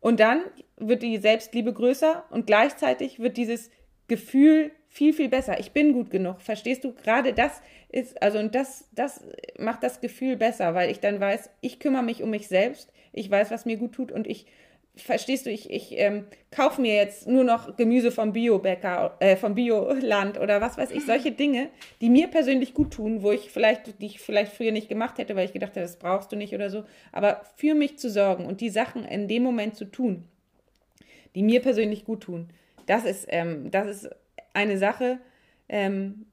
[0.00, 0.42] Und dann
[0.76, 3.70] wird die Selbstliebe größer und gleichzeitig wird dieses
[4.08, 5.58] Gefühl viel, viel besser.
[5.58, 6.40] Ich bin gut genug.
[6.40, 6.92] Verstehst du?
[6.92, 9.24] Gerade das ist, also und das, das
[9.58, 13.30] macht das Gefühl besser, weil ich dann weiß, ich kümmere mich um mich selbst, ich
[13.30, 14.46] weiß, was mir gut tut und ich
[14.94, 19.54] verstehst du, ich, ich ähm, kaufe mir jetzt nur noch Gemüse vom Biobäcker, äh, vom
[19.54, 21.70] Bioland oder was weiß ich, solche Dinge,
[22.00, 25.34] die mir persönlich gut tun, wo ich vielleicht, die ich vielleicht früher nicht gemacht hätte,
[25.34, 28.44] weil ich gedacht hätte, das brauchst du nicht oder so, aber für mich zu sorgen
[28.44, 30.24] und die Sachen in dem Moment zu tun,
[31.34, 32.50] die mir persönlich gut tun,
[32.86, 34.10] das ist, ähm, das ist
[34.52, 35.18] eine Sache,
[35.68, 36.26] ähm,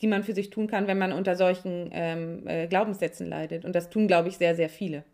[0.00, 3.64] die man für sich tun kann, wenn man unter solchen ähm, äh, Glaubenssätzen leidet.
[3.64, 5.04] Und das tun, glaube ich, sehr, sehr viele.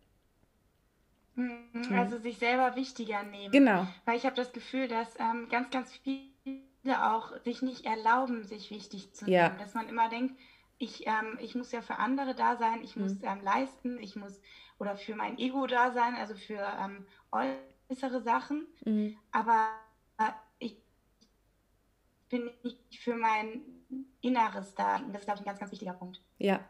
[1.37, 3.53] Mhm, also sich selber wichtiger nehmen.
[3.53, 3.87] Genau.
[4.05, 8.71] Weil ich habe das Gefühl, dass ähm, ganz, ganz viele auch sich nicht erlauben, sich
[8.71, 9.35] wichtig zu nehmen.
[9.35, 9.49] Ja.
[9.51, 10.35] Dass man immer denkt,
[10.79, 13.25] ich, ähm, ich muss ja für andere da sein, ich muss mhm.
[13.25, 14.41] ähm, leisten, ich muss
[14.79, 18.67] oder für mein Ego da sein, also für ähm, äußere Sachen.
[18.85, 19.17] Mhm.
[19.33, 19.69] Aber
[20.19, 20.77] äh, ich
[22.29, 23.63] bin nicht für mein
[24.21, 24.97] Inneres da.
[24.97, 26.21] Und das ist, glaube ich, ein ganz, ganz wichtiger Punkt.
[26.39, 26.61] Ja,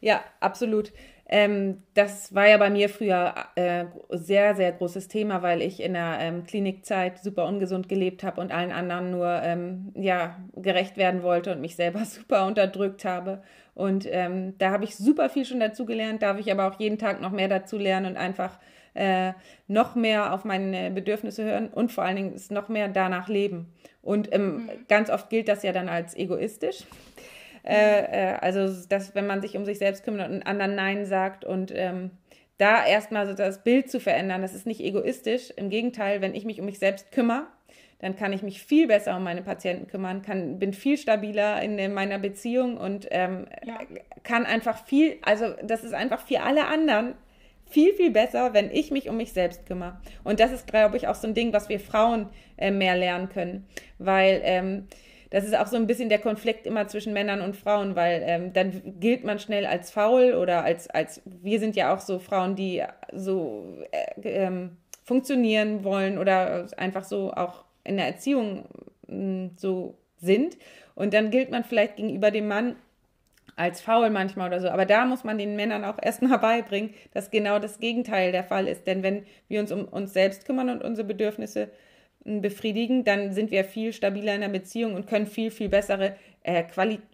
[0.00, 0.92] ja, absolut.
[1.32, 5.92] Ähm, das war ja bei mir früher äh, sehr, sehr großes Thema, weil ich in
[5.92, 11.22] der ähm, Klinikzeit super ungesund gelebt habe und allen anderen nur ähm, ja, gerecht werden
[11.22, 13.42] wollte und mich selber super unterdrückt habe.
[13.74, 16.98] Und ähm, da habe ich super viel schon dazu gelernt, darf ich aber auch jeden
[16.98, 18.58] Tag noch mehr dazu lernen und einfach
[18.94, 19.32] äh,
[19.68, 23.72] noch mehr auf meine Bedürfnisse hören und vor allen Dingen noch mehr danach leben.
[24.02, 24.70] Und ähm, mhm.
[24.88, 26.86] ganz oft gilt das ja dann als egoistisch.
[27.64, 31.44] Äh, äh, also, dass, wenn man sich um sich selbst kümmert und anderen Nein sagt
[31.44, 32.10] und ähm,
[32.58, 35.50] da erstmal so das Bild zu verändern, das ist nicht egoistisch.
[35.56, 37.46] Im Gegenteil, wenn ich mich um mich selbst kümmere,
[38.00, 41.78] dann kann ich mich viel besser um meine Patienten kümmern, kann, bin viel stabiler in,
[41.78, 43.78] in meiner Beziehung und ähm, ja.
[44.24, 47.14] kann einfach viel, also das ist einfach für alle anderen
[47.66, 49.98] viel, viel besser, wenn ich mich um mich selbst kümmere.
[50.24, 53.28] Und das ist, glaube ich, auch so ein Ding, was wir Frauen äh, mehr lernen
[53.28, 53.66] können,
[53.98, 54.88] weil ähm,
[55.30, 58.52] das ist auch so ein bisschen der Konflikt immer zwischen Männern und Frauen, weil ähm,
[58.52, 62.56] dann gilt man schnell als faul oder als, als, wir sind ja auch so Frauen,
[62.56, 68.64] die so äh, ähm, funktionieren wollen oder einfach so auch in der Erziehung
[69.08, 70.56] hm, so sind.
[70.94, 72.76] Und dann gilt man vielleicht gegenüber dem Mann
[73.56, 74.68] als faul manchmal oder so.
[74.68, 78.66] Aber da muss man den Männern auch erstmal beibringen, dass genau das Gegenteil der Fall
[78.66, 78.86] ist.
[78.86, 81.70] Denn wenn wir uns um uns selbst kümmern und unsere Bedürfnisse
[82.24, 86.64] befriedigen, dann sind wir viel stabiler in der Beziehung und können viel, viel bessere, äh,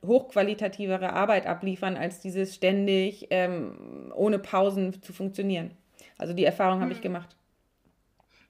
[0.05, 5.71] hochqualitativere Arbeit abliefern, als dieses ständig ähm, ohne Pausen zu funktionieren.
[6.19, 6.83] Also die Erfahrung mhm.
[6.83, 7.03] habe ich hm.
[7.03, 7.37] gemacht.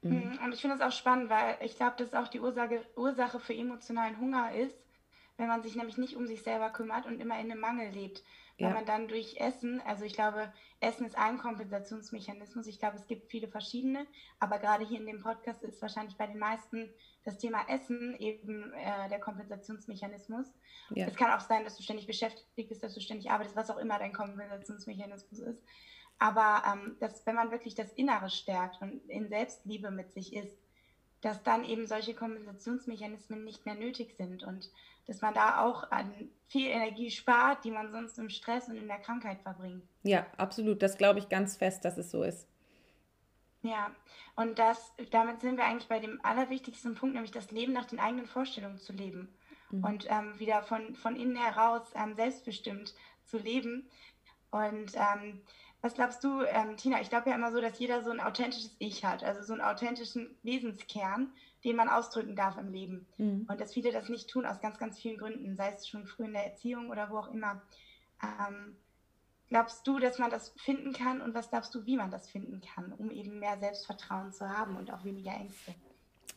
[0.02, 0.10] Mhm.
[0.10, 0.38] mhm.
[0.44, 3.54] Und ich finde es auch spannend, weil ich glaube, dass auch die Ursache, Ursache für
[3.54, 4.76] emotionalen Hunger ist,
[5.36, 8.22] wenn man sich nämlich nicht um sich selber kümmert und immer in einem Mangel lebt.
[8.58, 8.74] Weil ja.
[8.74, 12.66] man dann durch Essen, also ich glaube, Essen ist ein Kompensationsmechanismus.
[12.66, 14.06] Ich glaube, es gibt viele verschiedene,
[14.38, 16.88] aber gerade hier in dem Podcast ist wahrscheinlich bei den meisten
[17.24, 20.46] das Thema Essen eben äh, der Kompensationsmechanismus.
[20.90, 21.06] Ja.
[21.06, 23.78] Es kann auch sein, dass du ständig beschäftigt bist, dass du ständig arbeitest, was auch
[23.78, 25.62] immer dein Kompensationsmechanismus ist.
[26.18, 30.56] Aber ähm, dass, wenn man wirklich das Innere stärkt und in Selbstliebe mit sich ist,
[31.20, 34.70] dass dann eben solche Kompensationsmechanismen nicht mehr nötig sind und
[35.06, 36.12] dass man da auch an
[36.48, 39.84] viel Energie spart, die man sonst im Stress und in der Krankheit verbringt.
[40.02, 40.82] Ja, absolut.
[40.82, 42.48] Das glaube ich ganz fest, dass es so ist.
[43.62, 43.90] Ja,
[44.36, 47.98] und das, damit sind wir eigentlich bei dem allerwichtigsten Punkt, nämlich das Leben nach den
[47.98, 49.34] eigenen Vorstellungen zu leben
[49.70, 49.84] mhm.
[49.84, 52.94] und ähm, wieder von, von innen heraus ähm, selbstbestimmt
[53.24, 53.88] zu leben.
[54.50, 55.42] Und ähm,
[55.86, 57.00] was glaubst du, ähm, Tina?
[57.00, 59.62] Ich glaube ja immer so, dass jeder so ein authentisches Ich hat, also so einen
[59.62, 61.32] authentischen Wesenskern,
[61.62, 63.06] den man ausdrücken darf im Leben.
[63.18, 63.46] Mhm.
[63.48, 66.24] Und dass viele das nicht tun aus ganz, ganz vielen Gründen, sei es schon früh
[66.24, 67.62] in der Erziehung oder wo auch immer.
[68.20, 68.76] Ähm,
[69.48, 72.60] glaubst du, dass man das finden kann und was glaubst du, wie man das finden
[72.60, 75.72] kann, um eben mehr Selbstvertrauen zu haben und auch weniger Ängste?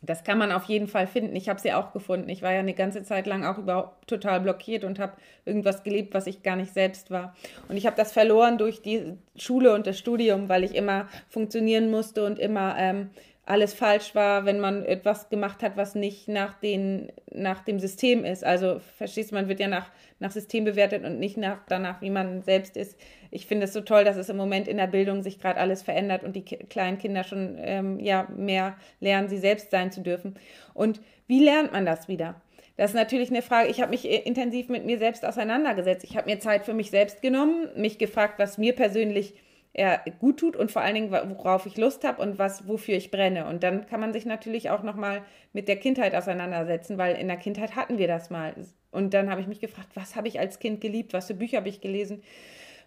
[0.01, 1.35] Das kann man auf jeden Fall finden.
[1.35, 2.29] Ich habe sie auch gefunden.
[2.29, 5.13] Ich war ja eine ganze Zeit lang auch überhaupt total blockiert und habe
[5.45, 7.35] irgendwas gelebt, was ich gar nicht selbst war.
[7.67, 11.91] Und ich habe das verloren durch die Schule und das Studium, weil ich immer funktionieren
[11.91, 13.09] musste und immer ähm,
[13.49, 18.23] alles falsch war, wenn man etwas gemacht hat, was nicht nach, den, nach dem System
[18.23, 18.43] ist.
[18.43, 19.89] Also verstehst du, man wird ja nach,
[20.19, 22.95] nach System bewertet und nicht nach, danach, wie man selbst ist.
[23.31, 25.81] Ich finde es so toll, dass es im Moment in der Bildung sich gerade alles
[25.81, 30.35] verändert und die kleinen Kinder schon ähm, ja, mehr lernen, sie selbst sein zu dürfen.
[30.75, 32.39] Und wie lernt man das wieder?
[32.77, 33.69] Das ist natürlich eine Frage.
[33.69, 36.03] Ich habe mich intensiv mit mir selbst auseinandergesetzt.
[36.03, 39.33] Ich habe mir Zeit für mich selbst genommen, mich gefragt, was mir persönlich
[39.74, 43.11] er gut tut und vor allen Dingen, worauf ich Lust habe und was, wofür ich
[43.11, 43.45] brenne.
[43.45, 45.22] Und dann kann man sich natürlich auch nochmal
[45.53, 48.55] mit der Kindheit auseinandersetzen, weil in der Kindheit hatten wir das mal.
[48.91, 51.57] Und dann habe ich mich gefragt, was habe ich als Kind geliebt, was für Bücher
[51.57, 52.24] habe ich gelesen,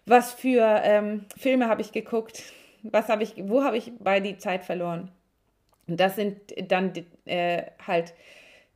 [0.05, 2.43] was für ähm, Filme habe ich geguckt,
[2.83, 5.09] was habe ich, wo habe ich bei die Zeit verloren.
[5.87, 6.91] Und das sind dann
[7.25, 8.13] äh, halt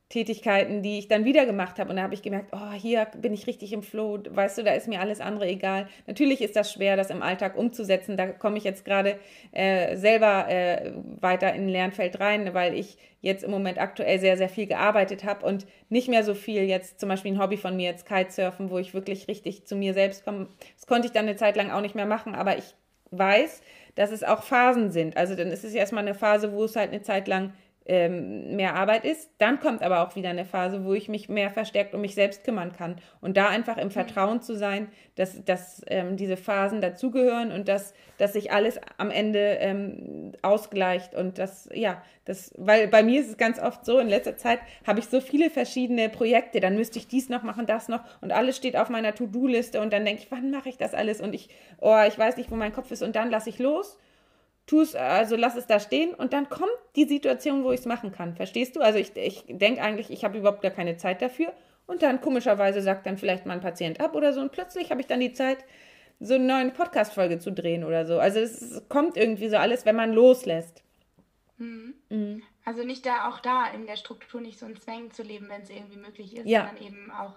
[0.08, 1.90] Tätigkeiten, die ich dann wieder gemacht habe.
[1.90, 4.18] Und da habe ich gemerkt, oh, hier bin ich richtig im Flow.
[4.28, 5.86] Weißt du, da ist mir alles andere egal.
[6.06, 8.16] Natürlich ist das schwer, das im Alltag umzusetzen.
[8.16, 9.18] Da komme ich jetzt gerade
[9.52, 14.38] äh, selber äh, weiter in ein Lernfeld rein, weil ich jetzt im Moment aktuell sehr,
[14.38, 17.76] sehr viel gearbeitet habe und nicht mehr so viel jetzt, zum Beispiel ein Hobby von
[17.76, 20.48] mir, jetzt Kitesurfen, wo ich wirklich richtig zu mir selbst komme.
[20.76, 22.74] Das konnte ich dann eine Zeit lang auch nicht mehr machen, aber ich
[23.10, 23.60] weiß,
[23.94, 25.16] dass es auch Phasen sind.
[25.16, 27.52] Also dann ist es erstmal eine Phase, wo es halt eine Zeit lang
[27.88, 29.30] ähm, mehr Arbeit ist.
[29.38, 32.44] Dann kommt aber auch wieder eine Phase, wo ich mich mehr verstärkt um mich selbst
[32.44, 32.96] kümmern kann.
[33.20, 37.94] Und da einfach im Vertrauen zu sein, dass, dass ähm, diese Phasen dazugehören und dass,
[38.18, 41.14] dass sich alles am Ende ähm, ausgleicht.
[41.14, 44.60] Und das, ja, das, weil bei mir ist es ganz oft so, in letzter Zeit
[44.86, 48.32] habe ich so viele verschiedene Projekte, dann müsste ich dies noch machen, das noch und
[48.32, 51.22] alles steht auf meiner To-Do-Liste und dann denke ich, wann mache ich das alles?
[51.22, 51.48] Und ich,
[51.80, 53.96] oh, ich weiß nicht, wo mein Kopf ist und dann lasse ich los
[54.68, 57.86] tu es, also lass es da stehen und dann kommt die Situation, wo ich es
[57.86, 58.36] machen kann.
[58.36, 58.80] Verstehst du?
[58.80, 61.52] Also ich, ich denke eigentlich, ich habe überhaupt gar keine Zeit dafür.
[61.86, 65.00] Und dann komischerweise sagt dann vielleicht mal ein Patient ab oder so und plötzlich habe
[65.00, 65.64] ich dann die Zeit,
[66.20, 68.18] so eine neue Podcast-Folge zu drehen oder so.
[68.18, 70.82] Also es kommt irgendwie so alles, wenn man loslässt.
[71.56, 71.94] Mhm.
[72.10, 72.42] Mhm.
[72.64, 75.62] Also nicht da auch da in der Struktur nicht so in Zwängen zu leben, wenn
[75.62, 76.66] es irgendwie möglich ist, ja.
[76.66, 77.36] sondern eben auch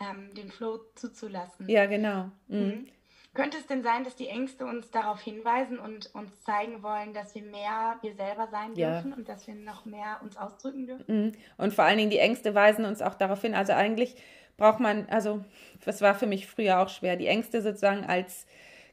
[0.00, 1.68] ähm, den Flow zuzulassen.
[1.68, 2.30] Ja, genau.
[2.48, 2.88] Mhm.
[3.34, 7.34] Könnte es denn sein, dass die Ängste uns darauf hinweisen und uns zeigen wollen, dass
[7.34, 9.16] wir mehr wir selber sein dürfen ja.
[9.16, 11.04] und dass wir noch mehr uns ausdrücken dürfen?
[11.06, 11.32] Mhm.
[11.58, 13.54] Und vor allen Dingen die Ängste weisen uns auch darauf hin.
[13.54, 14.14] Also eigentlich
[14.56, 15.44] braucht man, also
[15.84, 18.46] das war für mich früher auch schwer, die Ängste sozusagen als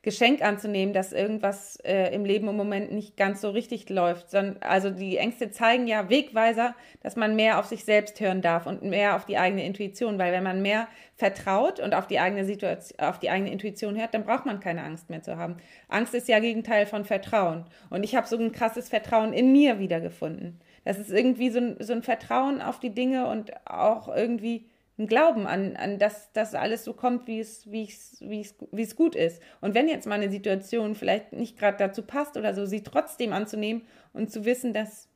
[0.04, 4.32] Geschenk anzunehmen, dass irgendwas äh, im Leben im Moment nicht ganz so richtig läuft.
[4.32, 8.66] Sondern, also die Ängste zeigen ja Wegweiser, dass man mehr auf sich selbst hören darf
[8.66, 12.46] und mehr auf die eigene Intuition, weil wenn man mehr vertraut und auf die eigene
[12.46, 15.58] Situation, auf die eigene Intuition hört, dann braucht man keine Angst mehr zu haben.
[15.88, 17.66] Angst ist ja Gegenteil von Vertrauen.
[17.92, 20.60] Und ich habe so ein krasses Vertrauen in mir wiedergefunden.
[20.84, 24.66] Das ist irgendwie so ein, so ein Vertrauen auf die Dinge und auch irgendwie
[25.02, 27.90] ein Glauben an, an dass das alles so kommt, wie es, wie,
[28.20, 29.42] wie, es, wie es gut ist.
[29.60, 33.34] Und wenn jetzt mal eine Situation vielleicht nicht gerade dazu passt oder so, sie trotzdem
[33.34, 33.84] anzunehmen
[34.14, 35.10] und zu wissen, dass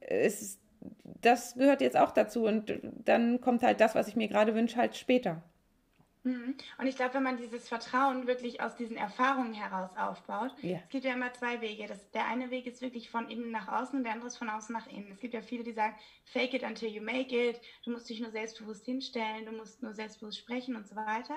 [0.00, 0.58] es,
[1.20, 4.76] das gehört jetzt auch dazu und dann kommt halt das, was ich mir gerade wünsche,
[4.76, 5.42] halt später.
[6.28, 6.54] Mhm.
[6.78, 10.78] Und ich glaube, wenn man dieses Vertrauen wirklich aus diesen Erfahrungen heraus aufbaut, ja.
[10.78, 11.86] es gibt ja immer zwei Wege.
[11.86, 14.50] Das, der eine Weg ist wirklich von innen nach außen und der andere ist von
[14.50, 15.10] außen nach innen.
[15.10, 18.20] Es gibt ja viele, die sagen, fake it until you make it, du musst dich
[18.20, 21.36] nur selbstbewusst hinstellen, du musst nur selbstbewusst sprechen und so weiter.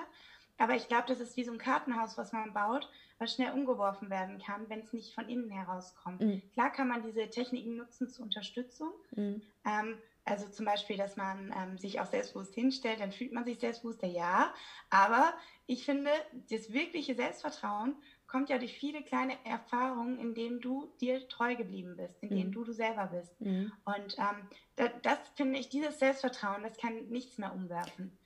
[0.58, 2.88] Aber ich glaube, das ist wie so ein Kartenhaus, was man baut,
[3.18, 6.20] was schnell umgeworfen werden kann, wenn es nicht von innen herauskommt.
[6.20, 6.42] Mhm.
[6.52, 8.92] Klar kann man diese Techniken nutzen zur Unterstützung.
[9.12, 9.42] Mhm.
[9.64, 13.58] Ähm, also zum Beispiel, dass man ähm, sich auch selbstbewusst hinstellt, dann fühlt man sich
[13.58, 14.54] selbstbewusster, ja.
[14.90, 15.34] Aber
[15.66, 16.10] ich finde,
[16.50, 17.96] das wirkliche Selbstvertrauen
[18.28, 22.48] kommt ja durch viele kleine Erfahrungen, in denen du dir treu geblieben bist, in denen
[22.48, 22.54] mhm.
[22.54, 23.38] du du selber bist.
[23.40, 23.72] Mhm.
[23.84, 28.16] Und ähm, da, das finde ich, dieses Selbstvertrauen, das kann nichts mehr umwerfen.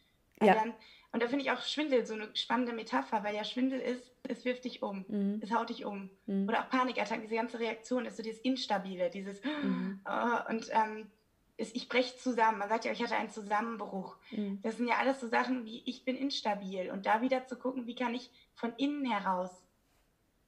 [0.41, 0.55] Ja.
[0.55, 0.75] Dann,
[1.13, 4.45] und da finde ich auch Schwindel so eine spannende Metapher, weil ja Schwindel ist, es
[4.45, 5.41] wirft dich um, mhm.
[5.43, 6.11] es haut dich um.
[6.27, 6.49] Mhm.
[6.49, 10.01] Oder auch Panikattacken, diese ganze Reaktion ist so dieses Instabile, dieses mhm.
[10.09, 11.11] oh, und ähm,
[11.57, 12.59] ist, ich breche zusammen.
[12.59, 14.17] Man sagt ja, ich hatte einen Zusammenbruch.
[14.31, 14.61] Mhm.
[14.63, 16.91] Das sind ja alles so Sachen wie, ich bin instabil.
[16.91, 19.51] Und da wieder zu gucken, wie kann ich von innen heraus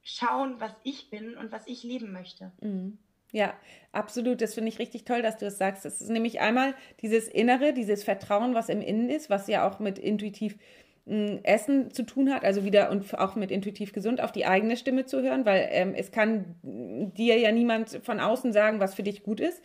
[0.03, 2.51] schauen, was ich bin und was ich leben möchte.
[2.61, 2.97] Mhm.
[3.31, 3.53] Ja,
[3.91, 4.41] absolut.
[4.41, 5.85] Das finde ich richtig toll, dass du es das sagst.
[5.85, 9.79] Das ist nämlich einmal dieses Innere, dieses Vertrauen, was im Innen ist, was ja auch
[9.79, 10.57] mit intuitiv
[11.05, 14.77] hm, Essen zu tun hat, also wieder und auch mit intuitiv gesund auf die eigene
[14.77, 19.03] Stimme zu hören, weil ähm, es kann dir ja niemand von außen sagen, was für
[19.03, 19.61] dich gut ist.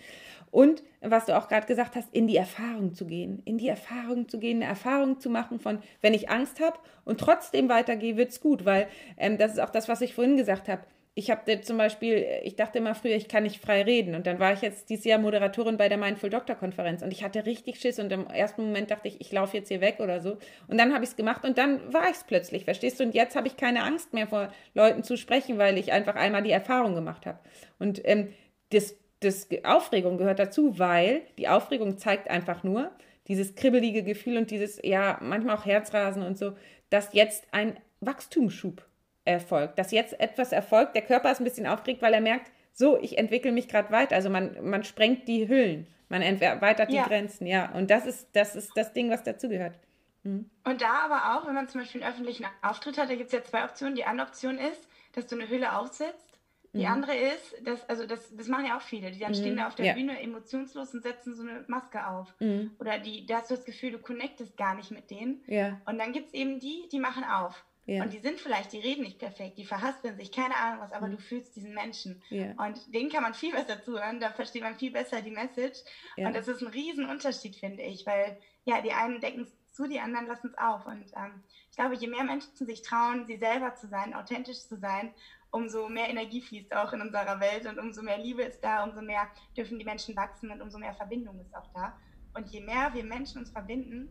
[0.55, 4.29] Und was du auch gerade gesagt hast, in die Erfahrung zu gehen, in die Erfahrung
[4.29, 8.31] zu gehen, eine Erfahrung zu machen von, wenn ich Angst habe und trotzdem weitergehe, wird
[8.31, 8.87] es gut, weil
[9.17, 10.83] ähm, das ist auch das, was ich vorhin gesagt habe.
[11.17, 14.15] Ich habe zum Beispiel, ich dachte immer früher, ich kann nicht frei reden.
[14.15, 17.25] Und dann war ich jetzt dieses Jahr Moderatorin bei der Mindful Doctor Konferenz und ich
[17.25, 20.21] hatte richtig Schiss und im ersten Moment dachte ich, ich laufe jetzt hier weg oder
[20.21, 20.37] so.
[20.69, 23.05] Und dann habe ich es gemacht und dann war ich es plötzlich, verstehst du?
[23.05, 26.45] Und jetzt habe ich keine Angst mehr vor Leuten zu sprechen, weil ich einfach einmal
[26.45, 27.41] die Erfahrung gemacht habe.
[27.81, 28.33] Und ähm,
[28.71, 28.95] das
[29.25, 32.91] das Aufregung gehört dazu, weil die Aufregung zeigt einfach nur
[33.29, 36.57] dieses kribbelige Gefühl und dieses, ja, manchmal auch Herzrasen und so,
[36.91, 38.85] dass jetzt ein Wachstumsschub
[39.25, 40.95] erfolgt, dass jetzt etwas erfolgt.
[40.95, 44.17] Der Körper ist ein bisschen aufgeregt, weil er merkt, so, ich entwickle mich gerade weiter.
[44.17, 47.07] Also man, man sprengt die Hüllen, man erweitert die ja.
[47.07, 47.71] Grenzen, ja.
[47.73, 49.79] Und das ist, das ist das Ding, was dazugehört.
[50.25, 50.51] Mhm.
[50.65, 53.33] Und da aber auch, wenn man zum Beispiel einen öffentlichen Auftritt hat, da gibt es
[53.33, 53.95] ja zwei Optionen.
[53.95, 56.34] Die eine Option ist, dass du eine Hülle aufsetzt
[56.75, 56.93] die mhm.
[56.93, 59.37] andere ist, dass, also das, das machen ja auch viele, die dann mhm.
[59.37, 59.95] stehen da auf der ja.
[59.95, 62.35] Bühne emotionslos und setzen so eine Maske auf.
[62.41, 62.73] Mhm.
[62.81, 65.43] Oder die, da hast du das Gefühl, du connectest gar nicht mit denen.
[65.47, 65.81] Ja.
[65.87, 67.65] Und dann gibt es eben die, die machen auf.
[67.87, 68.03] Ja.
[68.03, 71.07] Und die sind vielleicht, die reden nicht perfekt, die verhaspeln sich, keine Ahnung was, aber
[71.07, 71.13] mhm.
[71.13, 72.21] du fühlst diesen Menschen.
[72.31, 75.81] Und denen kann man viel besser zuhören, da versteht man viel besser die Message.
[76.17, 80.01] Und das ist ein Riesenunterschied, finde ich, weil ja, die einen decken es zu, die
[80.01, 80.87] anderen lassen es auf.
[80.87, 84.77] Und ähm, ich glaube, je mehr Menschen sich trauen, sie selber zu sein, authentisch zu
[84.77, 85.13] sein
[85.55, 89.01] umso mehr Energie fließt auch in unserer Welt und umso mehr Liebe ist da, umso
[89.01, 91.97] mehr dürfen die Menschen wachsen und umso mehr Verbindung ist auch da.
[92.35, 94.09] Und je mehr wir Menschen uns verbinden,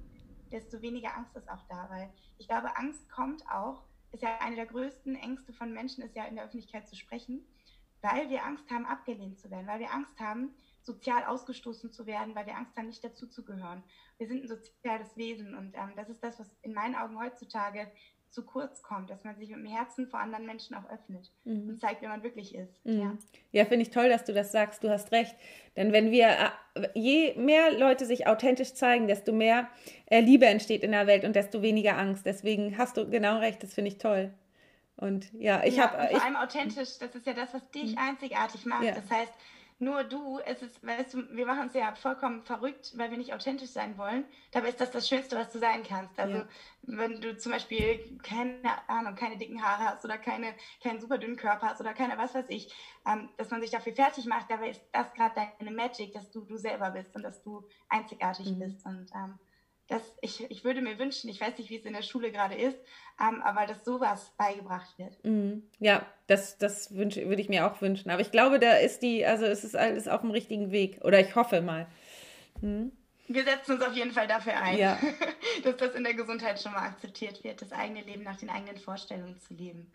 [0.54, 3.84] desto weniger Angst ist auch da, weil ich glaube, Angst kommt auch,
[4.14, 7.46] ist ja eine der größten Ängste von Menschen, ist ja in der Öffentlichkeit zu sprechen,
[8.02, 12.36] weil wir Angst haben, abgelehnt zu werden, weil wir Angst haben, sozial ausgestoßen zu werden,
[12.36, 13.84] weil wir Angst haben, nicht dazuzugehören.
[14.18, 17.92] Wir sind ein soziales Wesen und ähm, das ist das, was in meinen Augen heutzutage
[18.34, 21.70] zu kurz kommt, dass man sich mit dem Herzen vor anderen Menschen auch öffnet mhm.
[21.70, 22.84] und zeigt, wer man wirklich ist.
[22.84, 23.00] Mhm.
[23.00, 23.18] Ja,
[23.52, 24.84] ja finde ich toll, dass du das sagst.
[24.84, 25.36] Du hast recht.
[25.78, 26.30] Denn wenn wir,
[26.74, 29.70] äh, je mehr Leute sich authentisch zeigen, desto mehr
[30.08, 32.26] äh, Liebe entsteht in der Welt und desto weniger Angst.
[32.26, 34.34] Deswegen hast du genau recht, das finde ich toll.
[34.98, 36.08] Und ja, ich ja, habe.
[36.10, 38.00] Vor allem authentisch, das ist ja das, was dich mhm.
[38.00, 38.84] einzigartig macht.
[38.84, 38.96] Ja.
[38.96, 39.34] Das heißt,
[39.84, 43.34] nur du, es ist, weißt du, wir machen es ja vollkommen verrückt, weil wir nicht
[43.34, 44.26] authentisch sein wollen.
[44.52, 46.20] Dabei ist das das Schönste, was du sein kannst.
[46.20, 46.48] Also, ja.
[46.84, 51.38] wenn du zum Beispiel keine Ahnung, keine dicken Haare hast oder keine, keinen super dünnen
[51.38, 52.74] Körper hast oder keine, was weiß ich,
[53.06, 56.42] ähm, dass man sich dafür fertig macht, dabei ist das gerade deine Magic, dass du
[56.42, 58.60] du selber bist und dass du einzigartig mhm.
[58.60, 58.86] bist.
[58.86, 59.40] Und ähm,
[59.94, 62.56] das, ich, ich würde mir wünschen, ich weiß nicht, wie es in der Schule gerade
[62.56, 62.78] ist,
[63.22, 65.24] ähm, aber dass sowas beigebracht wird.
[65.24, 65.64] Mhm.
[65.80, 68.10] Ja, das, das wünsch, würde ich mir auch wünschen.
[68.10, 71.00] Aber ich glaube, da ist die, also es ist alles auf dem richtigen Weg.
[71.04, 71.88] Oder ich hoffe mal.
[72.62, 72.92] Mhm.
[73.28, 75.00] Wir setzen uns auf jeden Fall dafür ein, ja.
[75.64, 78.78] dass das in der Gesundheit schon mal akzeptiert wird, das eigene Leben nach den eigenen
[78.78, 79.92] Vorstellungen zu leben.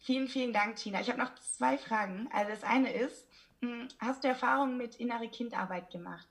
[0.00, 1.00] Vielen, vielen Dank, Tina.
[1.00, 2.28] Ich habe noch zwei Fragen.
[2.32, 3.26] Also das eine ist,
[3.60, 6.26] hm, hast du Erfahrungen mit innere Kindarbeit gemacht?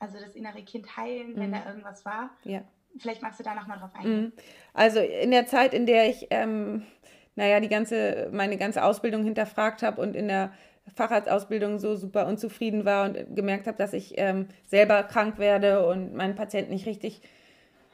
[0.00, 1.54] Also das innere Kind heilen, wenn mhm.
[1.54, 2.30] da irgendwas war?
[2.44, 2.62] Ja.
[2.98, 4.22] Vielleicht magst du da nochmal drauf eingehen.
[4.22, 4.32] Mhm.
[4.74, 6.82] Also in der Zeit, in der ich, ähm,
[7.36, 10.52] naja, die ganze, meine ganze Ausbildung hinterfragt habe und in der
[10.94, 16.14] Facharztausbildung so super unzufrieden war und gemerkt habe, dass ich ähm, selber krank werde und
[16.14, 17.22] meinen Patienten nicht richtig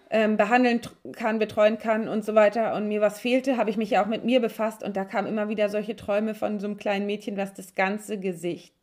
[0.09, 0.81] ähm, behandeln
[1.13, 4.07] kann, betreuen kann und so weiter und mir was fehlte, habe ich mich ja auch
[4.07, 7.37] mit mir befasst und da kamen immer wieder solche Träume von so einem kleinen Mädchen,
[7.37, 8.75] was das ganze Gesicht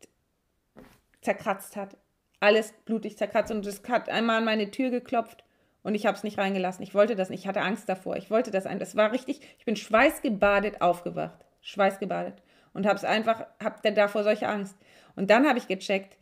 [1.22, 1.96] zerkratzt hat.
[2.44, 5.44] Alles blutig zerkratzt und es hat einmal an meine Tür geklopft
[5.82, 6.82] und ich habe es nicht reingelassen.
[6.82, 8.16] Ich wollte das nicht, ich hatte Angst davor.
[8.16, 8.78] Ich wollte das ein.
[8.78, 11.46] Das war richtig, ich bin schweißgebadet aufgewacht.
[11.62, 12.42] Schweißgebadet
[12.74, 14.76] und habe es einfach, habe davor solche Angst.
[15.16, 16.18] Und dann habe ich gecheckt,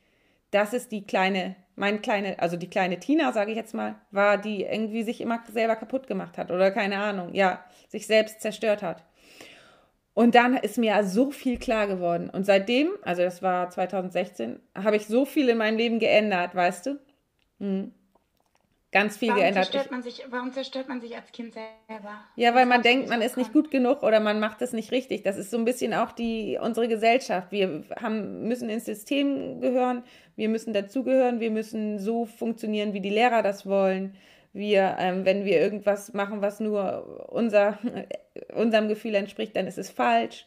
[0.52, 4.38] das ist die kleine, meine kleine, also die kleine Tina, sage ich jetzt mal, war,
[4.38, 8.82] die irgendwie sich immer selber kaputt gemacht hat oder keine Ahnung, ja, sich selbst zerstört
[8.82, 9.02] hat.
[10.14, 12.28] Und dann ist mir so viel klar geworden.
[12.28, 16.86] Und seitdem, also das war 2016, habe ich so viel in meinem Leben geändert, weißt
[16.86, 16.98] du?
[17.58, 17.92] Mhm
[18.92, 19.64] ganz viel warum geändert.
[19.64, 22.20] Zerstört man sich, warum zerstört man sich als Kind selber?
[22.36, 25.22] Ja, weil man denkt, man ist nicht gut genug oder man macht es nicht richtig.
[25.22, 27.50] Das ist so ein bisschen auch die, unsere Gesellschaft.
[27.50, 30.04] Wir haben, müssen ins System gehören,
[30.36, 34.14] wir müssen dazugehören, wir müssen so funktionieren, wie die Lehrer das wollen.
[34.52, 37.78] Wir, ähm, wenn wir irgendwas machen, was nur unser,
[38.54, 40.46] unserem Gefühl entspricht, dann ist es falsch.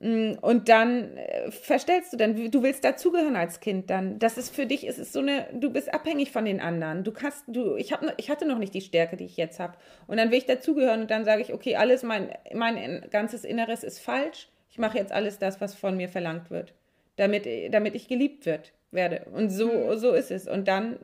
[0.00, 4.18] Mm, und dann äh, verstellst du dann, du willst dazugehören als Kind dann.
[4.18, 7.04] Das ist für dich, es ist so eine, du bist abhängig von den anderen.
[7.04, 9.74] Du kannst, du, ich, hab, ich hatte noch nicht die Stärke, die ich jetzt habe.
[10.06, 13.84] Und dann will ich dazugehören und dann sage ich, okay, alles, mein, mein ganzes Inneres
[13.84, 14.48] ist falsch.
[14.70, 16.72] Ich mache jetzt alles das, was von mir verlangt wird,
[17.16, 19.26] damit, damit ich geliebt wird, werde.
[19.32, 19.98] Und so, mhm.
[19.98, 20.48] so ist es.
[20.48, 20.98] Und dann,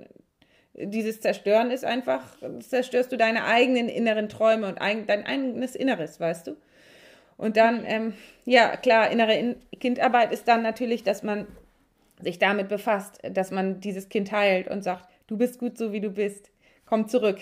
[0.78, 2.22] dieses Zerstören ist einfach,
[2.60, 6.56] zerstörst du deine eigenen inneren Träume und dein eigenes Inneres, weißt du?
[7.36, 8.14] Und dann, ähm,
[8.44, 11.46] ja, klar, innere Kindarbeit ist dann natürlich, dass man
[12.20, 16.00] sich damit befasst, dass man dieses Kind heilt und sagt, du bist gut so, wie
[16.00, 16.50] du bist,
[16.86, 17.38] komm zurück.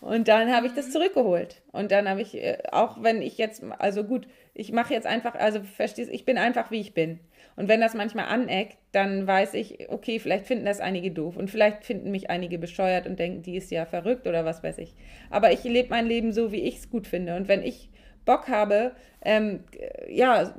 [0.00, 1.60] Und dann habe ich das zurückgeholt.
[1.72, 5.34] Und dann habe ich, äh, auch wenn ich jetzt, also gut, ich mache jetzt einfach,
[5.34, 7.20] also verstehst, ich bin einfach, wie ich bin.
[7.56, 11.50] Und wenn das manchmal aneckt, dann weiß ich, okay, vielleicht finden das einige doof und
[11.50, 14.94] vielleicht finden mich einige bescheuert und denken, die ist ja verrückt oder was weiß ich.
[15.30, 17.36] Aber ich lebe mein Leben so, wie ich es gut finde.
[17.36, 17.90] Und wenn ich
[18.24, 18.92] Bock habe,
[19.22, 19.64] ähm,
[20.08, 20.54] ja,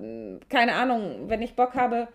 [0.49, 2.07] keine Ahnung, wenn ich Bock habe,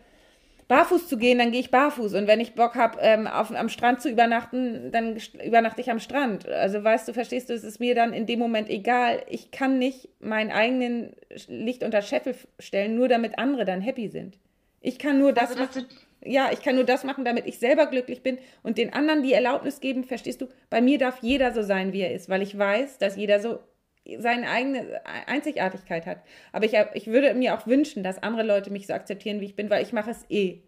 [0.69, 2.14] barfuß zu gehen, dann gehe ich barfuß.
[2.14, 6.49] Und wenn ich Bock habe, ähm, am Strand zu übernachten, dann übernachte ich am Strand.
[6.49, 9.23] Also weißt du, verstehst du, es ist mir dann in dem Moment egal.
[9.29, 11.14] Ich kann nicht meinen eigenen
[11.49, 14.39] Licht unter Scheffel stellen, nur damit andere dann happy sind.
[14.81, 15.87] Ich kann nur das also, machen.
[16.25, 19.33] Ja, ich kann nur das machen, damit ich selber glücklich bin und den anderen die
[19.33, 20.49] Erlaubnis geben, verstehst du?
[20.71, 23.61] Bei mir darf jeder so sein, wie er ist, weil ich weiß, dass jeder so
[24.19, 26.19] seine eigene Einzigartigkeit hat.
[26.53, 29.57] Aber ich, ich würde mir auch wünschen, dass andere Leute mich so akzeptieren, wie ich
[29.57, 30.61] bin, weil ich mache es eh.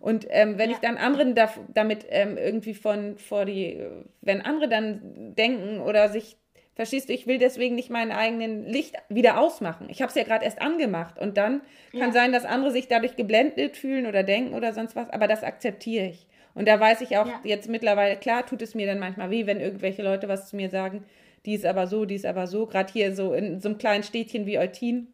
[0.00, 0.76] Und ähm, wenn ja.
[0.76, 3.82] ich dann anderen da, damit ähm, irgendwie von vor die,
[4.20, 6.36] wenn andere dann denken oder sich,
[6.74, 9.88] verstehst du, ich will deswegen nicht meinen eigenen Licht wieder ausmachen.
[9.88, 12.00] Ich habe es ja gerade erst angemacht und dann ja.
[12.00, 15.42] kann sein, dass andere sich dadurch geblendet fühlen oder denken oder sonst was, aber das
[15.42, 16.26] akzeptiere ich.
[16.54, 17.40] Und da weiß ich auch ja.
[17.42, 20.70] jetzt mittlerweile, klar tut es mir dann manchmal weh, wenn irgendwelche Leute was zu mir
[20.70, 21.04] sagen,
[21.46, 22.66] die ist aber so, die ist aber so.
[22.66, 25.08] Gerade hier so in so einem kleinen Städtchen wie Eutin,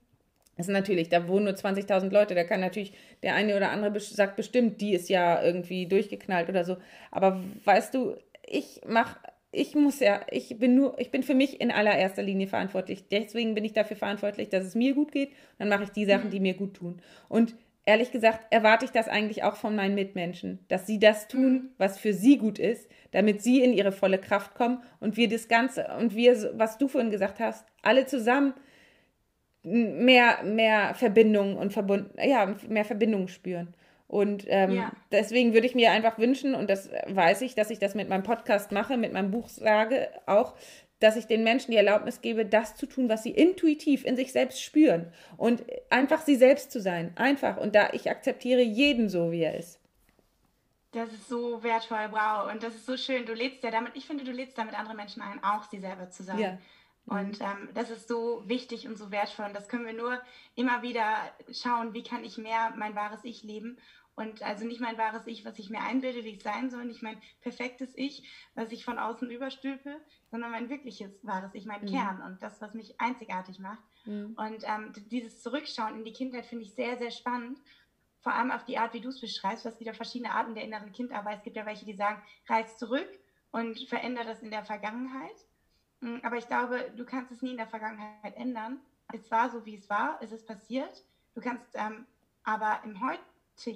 [0.57, 4.37] ist natürlich, da wohnen nur 20.000 Leute, da kann natürlich der eine oder andere sagt
[4.37, 6.77] bestimmt, die ist ja irgendwie durchgeknallt oder so.
[7.11, 8.17] Aber weißt du,
[8.47, 9.17] ich mache
[9.53, 13.09] ich muss ja, ich bin nur, ich bin für mich in allererster Linie verantwortlich.
[13.11, 15.31] Deswegen bin ich dafür verantwortlich, dass es mir gut geht.
[15.59, 16.31] Dann mache ich die Sachen, mhm.
[16.31, 17.03] die mir gut tun.
[17.29, 17.57] Und
[17.91, 21.71] ehrlich gesagt erwarte ich das eigentlich auch von meinen Mitmenschen, dass sie das tun, mhm.
[21.77, 25.49] was für sie gut ist, damit sie in ihre volle Kraft kommen und wir das
[25.49, 28.55] Ganze und wir, was du vorhin gesagt hast, alle zusammen
[29.65, 33.75] mehr, mehr Verbindung und Verbund, ja, mehr Verbindung spüren.
[34.07, 34.93] Und ähm, ja.
[35.11, 38.23] deswegen würde ich mir einfach wünschen, und das weiß ich, dass ich das mit meinem
[38.23, 40.55] Podcast mache, mit meinem Buch sage, auch,
[41.01, 44.33] dass ich den Menschen die Erlaubnis gebe, das zu tun, was sie intuitiv in sich
[44.33, 45.13] selbst spüren.
[45.37, 47.13] Und einfach sie selbst zu sein.
[47.17, 47.57] Einfach.
[47.57, 49.81] Und da ich akzeptiere jeden so, wie er ist.
[50.93, 52.53] Das ist so wertvoll, wow.
[52.53, 53.25] Und das ist so schön.
[53.25, 56.11] Du lädst ja damit, ich finde, du lädst damit andere Menschen ein, auch sie selber
[56.11, 56.39] zu sein.
[56.39, 56.59] Ja.
[57.07, 59.47] Und ähm, das ist so wichtig und so wertvoll.
[59.47, 60.21] Und das können wir nur
[60.55, 61.17] immer wieder
[61.53, 63.79] schauen, wie kann ich mehr mein wahres Ich leben.
[64.21, 67.03] Und also nicht mein wahres Ich, was ich mir einbilde, wie ich sein soll, nicht
[67.03, 68.23] mein perfektes Ich,
[68.55, 69.97] was ich von außen überstülpe,
[70.31, 71.87] sondern mein wirkliches wahres Ich, mein mhm.
[71.87, 73.83] Kern und das, was mich einzigartig macht.
[74.05, 74.37] Mhm.
[74.37, 77.59] Und ähm, dieses Zurückschauen in die Kindheit finde ich sehr, sehr spannend
[78.21, 80.93] vor allem auf die Art, wie du es beschreibst, was wieder verschiedene Arten der inneren
[80.93, 81.39] Kindarbeit.
[81.39, 83.09] Es gibt ja welche, die sagen, reiß zurück
[83.51, 85.47] und verändere das in der Vergangenheit.
[86.01, 88.81] Mm, aber ich glaube, du kannst es nie in der Vergangenheit ändern.
[89.13, 91.03] Es war so, wie es war, es ist passiert.
[91.35, 92.07] Du kannst ähm,
[92.45, 93.23] aber im Heute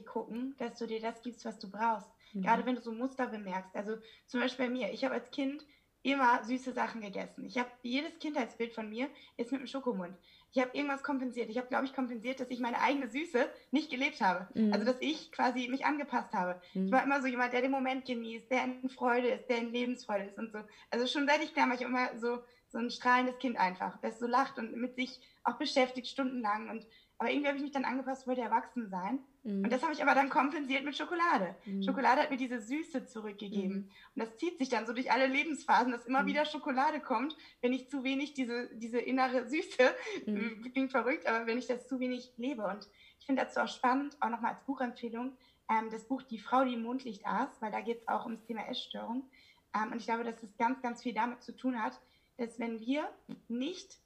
[0.05, 2.11] gucken, dass du dir das gibst, was du brauchst.
[2.35, 2.43] Mhm.
[2.43, 3.75] Gerade wenn du so Muster bemerkst.
[3.75, 5.65] Also zum Beispiel bei mir, ich habe als Kind
[6.03, 7.47] immer süße Sachen gegessen.
[7.47, 9.09] Ich habe jedes Kindheitsbild von mir
[9.39, 10.19] ist mit einem Schokomund.
[10.53, 11.49] Ich habe irgendwas kompensiert.
[11.49, 14.47] Ich habe, glaube ich, kompensiert, dass ich meine eigene Süße nicht gelebt habe.
[14.55, 14.65] Mhm.
[14.69, 16.57] Also, dass ich quasi mich angepasst habe.
[16.75, 16.85] Mhm.
[16.85, 19.73] Ich war immer so jemand, der den Moment genießt, der in Freude ist, der in
[19.73, 20.63] Lebensfreude ist und so.
[20.91, 24.19] Also, schon seit ich klein war, ich immer so, so ein strahlendes Kind einfach, das
[24.19, 26.69] so lacht und mit sich auch beschäftigt stundenlang.
[26.69, 26.85] Und,
[27.19, 29.21] aber irgendwie habe ich mich dann angepasst, wollte erwachsen sein.
[29.45, 29.65] Mhm.
[29.65, 31.55] Und das habe ich aber dann kompensiert mit Schokolade.
[31.67, 31.83] Mhm.
[31.83, 33.77] Schokolade hat mir diese Süße zurückgegeben.
[33.77, 33.91] Mhm.
[34.15, 36.29] Und das zieht sich dann so durch alle Lebensphasen, dass immer mhm.
[36.29, 39.95] wieder Schokolade kommt, wenn ich zu wenig diese, diese innere Süße,
[40.27, 40.63] mhm.
[40.73, 42.67] klingt verrückt, aber wenn ich das zu wenig lebe.
[42.67, 42.89] Und
[43.21, 45.37] ich finde dazu auch spannend, auch nochmal als Buchempfehlung,
[45.71, 48.45] ähm, das Buch Die Frau, die im Mondlicht aß, weil da geht es auch ums
[48.45, 49.29] Thema Essstörung.
[49.75, 52.01] Ähm, und ich glaube, dass es ganz, ganz viel damit zu tun hat,
[52.37, 53.09] dass wenn wir
[53.49, 53.99] nicht,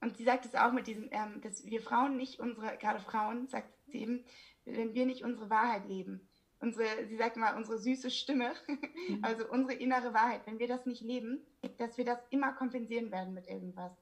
[0.00, 3.46] und sie sagt es auch mit diesem, ähm, dass wir Frauen nicht unsere, gerade Frauen,
[3.48, 4.24] sagt sie eben,
[4.66, 6.28] wenn wir nicht unsere Wahrheit leben.
[6.60, 9.18] Unsere, sie sagt mal, unsere süße Stimme, mhm.
[9.22, 11.40] also unsere innere Wahrheit, wenn wir das nicht leben,
[11.78, 13.92] dass wir das immer kompensieren werden mit irgendwas.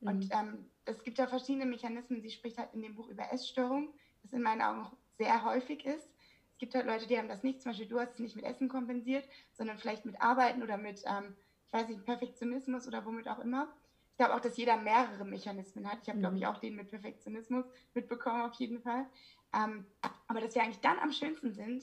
[0.00, 0.08] Mhm.
[0.08, 2.20] Und ähm, es gibt ja verschiedene Mechanismen.
[2.20, 3.92] Sie spricht halt in dem Buch über Essstörung,
[4.22, 4.86] das in meinen Augen
[5.18, 6.08] sehr häufig ist.
[6.52, 7.62] Es gibt halt Leute, die haben das nicht.
[7.62, 11.02] Zum Beispiel, du hast es nicht mit Essen kompensiert, sondern vielleicht mit Arbeiten oder mit,
[11.06, 13.68] ähm, ich weiß nicht, Perfektionismus oder womit auch immer.
[14.10, 16.00] Ich glaube auch, dass jeder mehrere Mechanismen hat.
[16.02, 16.22] Ich habe, mhm.
[16.22, 17.64] glaube ich, auch den mit Perfektionismus
[17.94, 19.06] mitbekommen, auf jeden Fall.
[19.54, 19.84] Ähm,
[20.28, 21.82] aber dass wir eigentlich dann am schönsten sind,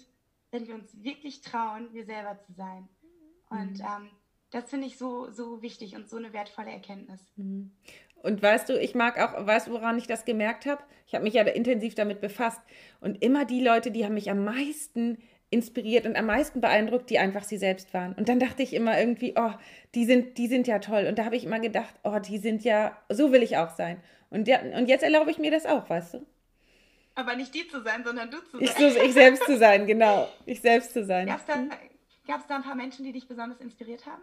[0.51, 2.87] wenn wir uns wirklich trauen, wir selber zu sein.
[3.49, 3.85] Und mhm.
[3.85, 4.09] ähm,
[4.51, 7.21] das finde ich so, so wichtig und so eine wertvolle Erkenntnis.
[7.35, 7.71] Mhm.
[8.23, 10.81] Und weißt du, ich mag auch, weißt du, woran ich das gemerkt habe?
[11.05, 12.61] Ich habe mich ja intensiv damit befasst.
[12.99, 15.17] Und immer die Leute, die haben mich am meisten
[15.49, 18.13] inspiriert und am meisten beeindruckt, die einfach sie selbst waren.
[18.13, 19.51] Und dann dachte ich immer irgendwie, oh,
[19.95, 21.05] die sind, die sind ja toll.
[21.07, 24.01] Und da habe ich immer gedacht, oh, die sind ja, so will ich auch sein.
[24.29, 26.25] Und, der, und jetzt erlaube ich mir das auch, weißt du?
[27.17, 28.61] Aber nicht die zu sein, sondern du zu sein.
[28.61, 30.29] Ich, ich selbst zu sein, genau.
[30.45, 31.25] Ich selbst zu sein.
[31.25, 31.55] Gab es da,
[32.47, 34.21] da ein paar Menschen, die dich besonders inspiriert haben?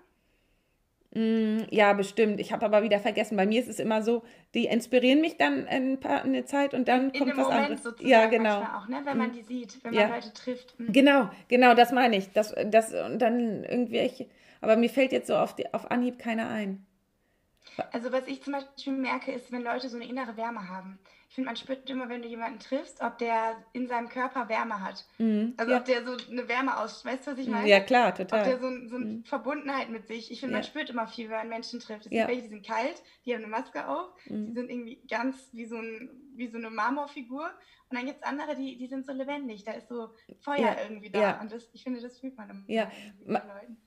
[1.10, 2.38] Mm, ja, bestimmt.
[2.38, 3.36] Ich habe aber wieder vergessen.
[3.36, 4.22] Bei mir ist es immer so,
[4.54, 7.82] die inspirieren mich dann ein paar, eine Zeit und dann In kommt was Moment anderes.
[7.82, 8.60] Sozusagen ja, genau.
[8.60, 9.00] Auch, ne?
[9.02, 9.32] Wenn man mm.
[9.32, 10.78] die sieht, wenn man Leute trifft.
[10.78, 10.92] Mhm.
[10.92, 12.30] Genau, genau, das meine ich.
[12.30, 14.28] Das, das, und dann irgendwelche.
[14.60, 16.86] Aber mir fällt jetzt so auf, die, auf Anhieb keiner ein.
[17.90, 21.00] Also was ich zum Beispiel merke, ist, wenn Leute so eine innere Wärme haben
[21.34, 24.80] ich finde, man spürt immer, wenn du jemanden triffst, ob der in seinem Körper Wärme
[24.80, 25.04] hat.
[25.18, 25.78] Mhm, also ja.
[25.78, 27.68] ob der so eine Wärme aus, weißt du, was ich meine?
[27.68, 28.38] Ja, klar, total.
[28.38, 29.24] Ob der so, so eine mhm.
[29.24, 30.30] Verbundenheit mit sich.
[30.30, 30.58] Ich finde, ja.
[30.58, 32.06] man spürt immer viel, wenn man Menschen trifft.
[32.06, 32.18] Es ja.
[32.18, 34.46] gibt welche, die sind kalt, die haben eine Maske auf, mhm.
[34.46, 37.50] die sind irgendwie ganz wie so, ein, wie so eine Marmorfigur.
[37.88, 39.64] Und dann gibt es andere, die, die sind so lebendig.
[39.64, 41.40] Da ist so Feuer irgendwie da.
[41.40, 42.62] Und das, ich finde, das fühlt man immer.
[42.68, 42.92] Ja.
[43.26, 43.42] Man,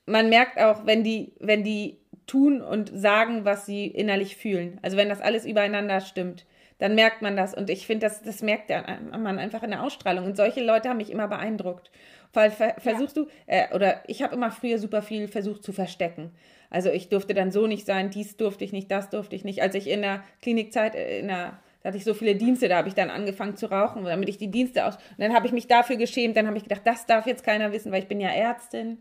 [0.06, 4.82] man merkt auch, wenn die, wenn die tun und sagen, was sie innerlich fühlen.
[4.82, 6.46] Also wenn das alles übereinander stimmt
[6.80, 7.54] dann merkt man das.
[7.54, 10.26] Und ich finde, das, das merkt man einfach in der Ausstrahlung.
[10.26, 11.92] Und solche Leute haben mich immer beeindruckt.
[12.34, 13.24] Weil versuchst ja.
[13.24, 16.32] du, äh, oder ich habe immer früher super viel versucht zu verstecken.
[16.70, 19.62] Also ich durfte dann so nicht sein, dies durfte ich nicht, das durfte ich nicht.
[19.62, 22.78] Als ich in der Klinikzeit, äh, in der da hatte ich so viele Dienste, da
[22.78, 24.96] habe ich dann angefangen zu rauchen, damit ich die Dienste aus.
[24.96, 27.72] Und dann habe ich mich dafür geschämt, dann habe ich gedacht, das darf jetzt keiner
[27.72, 29.00] wissen, weil ich bin ja Ärztin.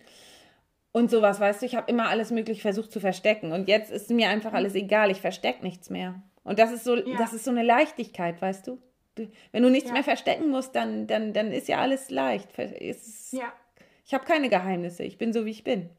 [0.93, 3.53] Und sowas, weißt du, ich habe immer alles möglich versucht zu verstecken.
[3.53, 6.23] Und jetzt ist mir einfach alles egal, ich verstecke nichts mehr.
[6.47, 7.19] Und das ist so, ja.
[7.19, 8.79] das ist so eine Leichtigkeit, weißt du?
[9.51, 9.95] Wenn du nichts ja.
[9.95, 12.57] mehr verstecken musst, dann, dann, dann ist ja alles leicht.
[12.57, 13.53] Ist, ja.
[14.05, 15.91] Ich habe keine Geheimnisse, ich bin so, wie ich bin.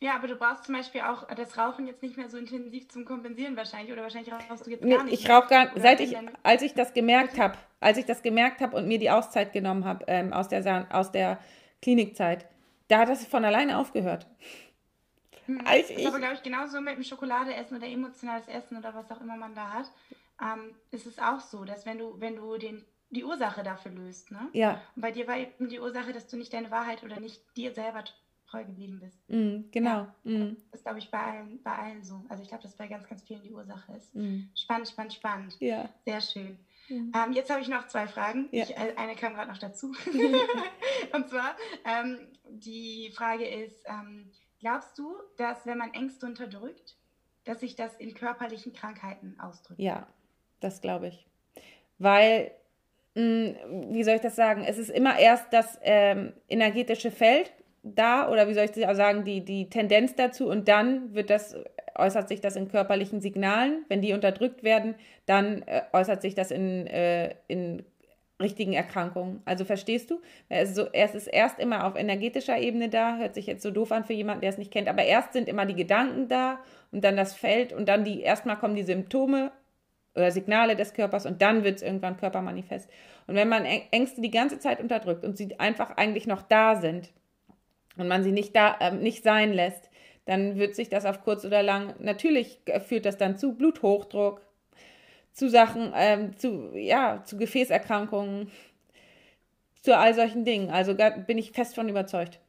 [0.00, 3.04] Ja, aber du brauchst zum Beispiel auch das Rauchen jetzt nicht mehr so intensiv zum
[3.04, 5.12] Kompensieren wahrscheinlich oder wahrscheinlich rauchst du jetzt gar nicht.
[5.12, 8.76] Ich rauche gar seit ich, als ich das gemerkt habe, als ich das gemerkt habe
[8.76, 11.38] und mir die Auszeit genommen habe ähm, aus, der, aus der
[11.82, 12.46] Klinikzeit,
[12.88, 14.26] da hat das von alleine aufgehört.
[15.58, 15.64] Hm.
[15.64, 19.20] Das ist aber, glaube ich, genauso mit dem Schokoladeessen oder emotionales Essen oder was auch
[19.20, 19.90] immer man da hat.
[20.40, 24.30] Ähm, ist es auch so, dass wenn du, wenn du den, die Ursache dafür löst,
[24.30, 24.48] ne?
[24.52, 24.80] Ja.
[24.96, 27.72] Und bei dir war eben die Ursache, dass du nicht deine Wahrheit oder nicht dir
[27.72, 28.04] selber
[28.46, 29.18] treu geblieben bist.
[29.28, 30.06] Mm, genau.
[30.24, 30.38] Ja.
[30.38, 30.56] Mm.
[30.70, 32.24] Das ist, glaube ich, bei allen, bei allen so.
[32.28, 34.14] Also ich glaube, dass bei ganz, ganz vielen die Ursache ist.
[34.14, 34.48] Mm.
[34.54, 35.56] Spannend, spannend, spannend.
[35.60, 35.88] Ja.
[36.04, 36.58] Sehr schön.
[36.90, 37.12] Mhm.
[37.14, 38.48] Ähm, jetzt habe ich noch zwei Fragen.
[38.50, 38.64] Ja.
[38.64, 39.94] Ich, äh, eine kam gerade noch dazu.
[41.12, 44.30] Und zwar, ähm, die Frage ist, ähm,
[44.60, 46.96] Glaubst du, dass wenn man Ängste unterdrückt,
[47.44, 49.80] dass sich das in körperlichen Krankheiten ausdrückt?
[49.80, 50.06] Ja,
[50.60, 51.26] das glaube ich.
[51.98, 52.50] Weil,
[53.14, 57.52] mh, hm, wie soll ich das sagen, es ist immer erst das ähm, energetische Feld
[57.82, 61.56] da oder wie soll ich sagen, die, die Tendenz dazu und dann wird das,
[61.94, 63.86] äußert sich das in körperlichen Signalen.
[63.88, 64.94] Wenn die unterdrückt werden,
[65.24, 67.84] dann äh, äußert sich das in, äh, in
[68.40, 69.42] richtigen Erkrankungen.
[69.44, 70.20] Also verstehst du?
[70.48, 73.70] Er ist, so, er ist erst immer auf energetischer Ebene da, hört sich jetzt so
[73.70, 76.58] doof an für jemanden, der es nicht kennt, aber erst sind immer die Gedanken da
[76.90, 79.52] und dann das Feld und dann die, erstmal kommen die Symptome
[80.14, 82.90] oder Signale des Körpers und dann wird es irgendwann körpermanifest.
[83.26, 87.12] Und wenn man Ängste die ganze Zeit unterdrückt und sie einfach eigentlich noch da sind
[87.96, 89.90] und man sie nicht da, äh, nicht sein lässt,
[90.24, 94.42] dann wird sich das auf kurz oder lang, natürlich führt das dann zu Bluthochdruck,
[95.32, 98.50] zu Sachen, ähm, zu, ja, zu Gefäßerkrankungen,
[99.82, 100.70] zu all solchen Dingen.
[100.70, 102.40] Also bin ich fest von überzeugt.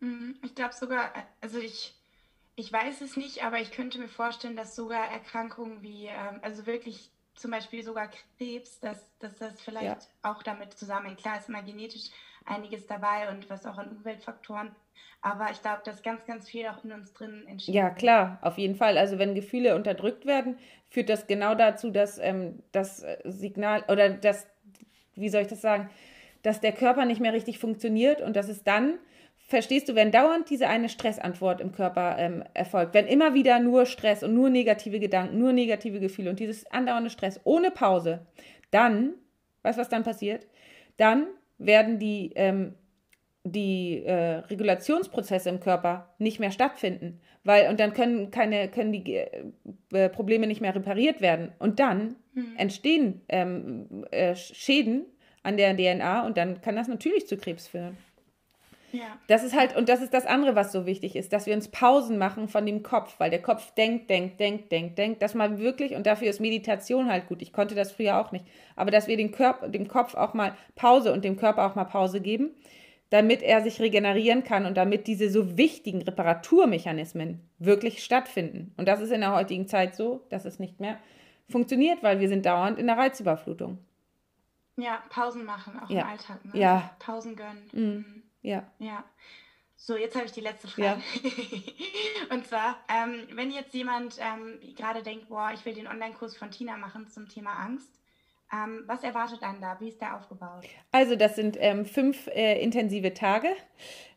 [0.00, 0.36] Mhm.
[0.44, 1.94] Ich glaube sogar, also ich,
[2.56, 6.66] ich weiß es nicht, aber ich könnte mir vorstellen, dass sogar Erkrankungen wie, ähm, also
[6.66, 9.98] wirklich zum Beispiel sogar Krebs, dass, dass das vielleicht ja.
[10.22, 11.20] auch damit zusammenhängt.
[11.20, 12.10] Klar ist immer genetisch
[12.48, 14.74] einiges dabei und was auch an Umweltfaktoren
[15.20, 17.74] aber ich glaube, dass ganz, ganz viel auch in uns drin entsteht.
[17.74, 18.96] Ja, klar, auf jeden Fall.
[18.96, 20.56] Also wenn Gefühle unterdrückt werden,
[20.90, 24.46] führt das genau dazu, dass ähm, das äh, Signal oder das,
[25.14, 25.90] wie soll ich das sagen,
[26.42, 28.98] dass der Körper nicht mehr richtig funktioniert und dass es dann,
[29.48, 33.86] verstehst du, wenn dauernd diese eine Stressantwort im Körper ähm, erfolgt, wenn immer wieder nur
[33.86, 38.24] Stress und nur negative Gedanken, nur negative Gefühle und dieses andauernde Stress ohne Pause,
[38.70, 39.14] dann,
[39.62, 40.46] weißt du, was dann passiert?
[40.96, 41.26] Dann
[41.58, 42.74] werden die ähm,
[43.44, 49.14] die äh, Regulationsprozesse im Körper nicht mehr stattfinden, weil und dann können keine können die
[49.14, 52.56] äh, Probleme nicht mehr repariert werden und dann hm.
[52.56, 55.06] entstehen ähm, äh, Schäden
[55.42, 57.96] an der DNA und dann kann das natürlich zu Krebs führen.
[58.92, 59.18] Ja.
[59.26, 61.68] Das ist halt, und das ist das andere, was so wichtig ist, dass wir uns
[61.68, 65.58] Pausen machen von dem Kopf, weil der Kopf denkt, denkt, denkt, denkt, denkt, dass man
[65.58, 69.06] wirklich, und dafür ist Meditation halt gut, ich konnte das früher auch nicht, aber dass
[69.06, 72.50] wir den Körper, dem Kopf auch mal Pause und dem Körper auch mal Pause geben,
[73.10, 78.72] damit er sich regenerieren kann und damit diese so wichtigen Reparaturmechanismen wirklich stattfinden.
[78.76, 80.98] Und das ist in der heutigen Zeit so, dass es nicht mehr
[81.48, 83.78] funktioniert, weil wir sind dauernd in der Reizüberflutung.
[84.76, 86.02] Ja, Pausen machen, auch ja.
[86.02, 86.44] im Alltag.
[86.44, 86.60] Ne?
[86.60, 86.90] Ja.
[86.98, 87.68] Pausen gönnen.
[87.72, 88.22] Mhm.
[88.42, 88.70] Ja.
[88.78, 89.04] Ja.
[89.80, 91.00] So, jetzt habe ich die letzte Frage.
[91.22, 91.30] Ja.
[92.34, 96.50] und zwar, ähm, wenn jetzt jemand ähm, gerade denkt, boah, ich will den Online-Kurs von
[96.50, 97.88] Tina machen zum Thema Angst,
[98.52, 99.76] ähm, was erwartet einen da?
[99.78, 100.64] Wie ist der aufgebaut?
[100.90, 103.48] Also das sind ähm, fünf äh, intensive Tage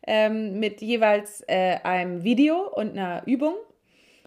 [0.07, 3.55] ähm, mit jeweils äh, einem Video und einer Übung.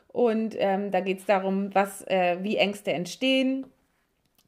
[0.09, 3.67] Und ähm, da geht es darum, was, äh, wie Ängste entstehen,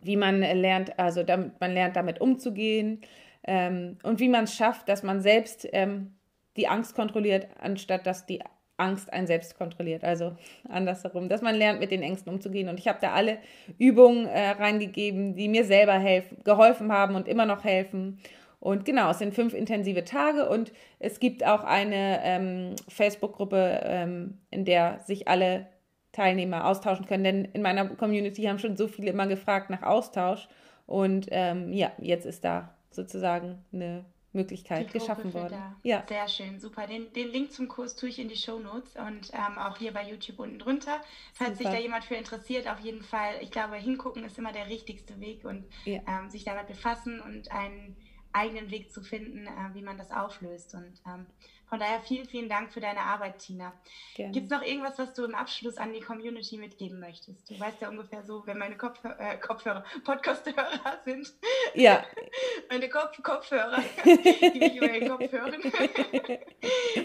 [0.03, 3.01] wie man lernt, also damit, man lernt damit umzugehen
[3.47, 6.14] ähm, und wie man es schafft, dass man selbst ähm,
[6.57, 8.40] die Angst kontrolliert, anstatt dass die
[8.76, 10.05] Angst einen selbst kontrolliert.
[10.05, 10.36] Also
[10.68, 12.68] andersherum, dass man lernt, mit den Ängsten umzugehen.
[12.68, 13.38] Und ich habe da alle
[13.78, 18.18] Übungen äh, reingegeben, die mir selber helfen, geholfen haben und immer noch helfen.
[18.61, 24.38] Und genau, es sind fünf intensive Tage und es gibt auch eine ähm, Facebook-Gruppe, ähm,
[24.51, 25.68] in der sich alle
[26.12, 27.24] Teilnehmer austauschen können.
[27.24, 30.49] Denn in meiner Community haben schon so viele immer gefragt nach Austausch.
[30.86, 35.59] Und ähm, ja, jetzt ist da sozusagen eine Möglichkeit geschaffen worden.
[35.82, 36.05] Ja.
[36.09, 36.86] Sehr schön, super.
[36.86, 39.92] Den, den Link zum Kurs tue ich in die Show Notes und ähm, auch hier
[39.92, 41.01] bei YouTube unten drunter.
[41.32, 41.70] Falls super.
[41.70, 45.18] sich da jemand für interessiert, auf jeden Fall, ich glaube, hingucken ist immer der richtigste
[45.20, 46.01] Weg und ja.
[46.07, 47.97] ähm, sich damit befassen und einen
[48.32, 50.74] eigenen Weg zu finden, äh, wie man das auflöst.
[50.74, 51.26] Und ähm,
[51.69, 53.73] von daher vielen, vielen Dank für deine Arbeit, Tina.
[54.14, 57.51] Gibt es noch irgendwas, was du im Abschluss an die Community mitgeben möchtest?
[57.51, 61.33] Du weißt ja ungefähr so, wer meine Kopfhörer, äh, Kopfhörer Podcast-Hörer sind.
[61.75, 62.05] Ja.
[62.71, 65.55] meine Kopf Kopfhörer, die mich über den Kopf hören.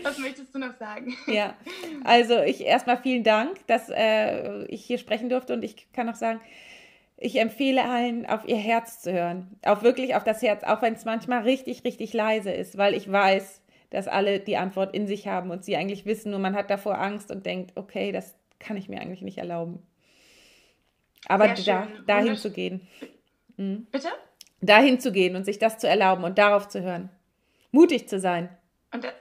[0.03, 1.18] was möchtest du noch sagen?
[1.26, 1.55] Ja,
[2.03, 6.16] also ich erstmal vielen Dank, dass äh, ich hier sprechen durfte und ich kann noch
[6.16, 6.39] sagen,
[7.18, 9.59] ich empfehle allen, auf ihr Herz zu hören.
[9.64, 13.12] Auch wirklich auf das Herz, auch wenn es manchmal richtig, richtig leise ist, weil ich
[13.12, 13.61] weiß,
[13.91, 16.97] dass alle die Antwort in sich haben und sie eigentlich wissen, nur man hat davor
[16.97, 19.85] Angst und denkt, okay, das kann ich mir eigentlich nicht erlauben.
[21.27, 22.87] Aber da, dahin zu gehen.
[23.57, 23.85] Mhm.
[23.91, 24.09] Bitte?
[24.61, 27.09] Dahin zu gehen und sich das zu erlauben und darauf zu hören.
[27.71, 28.49] Mutig zu sein.
[28.93, 29.11] Und äh,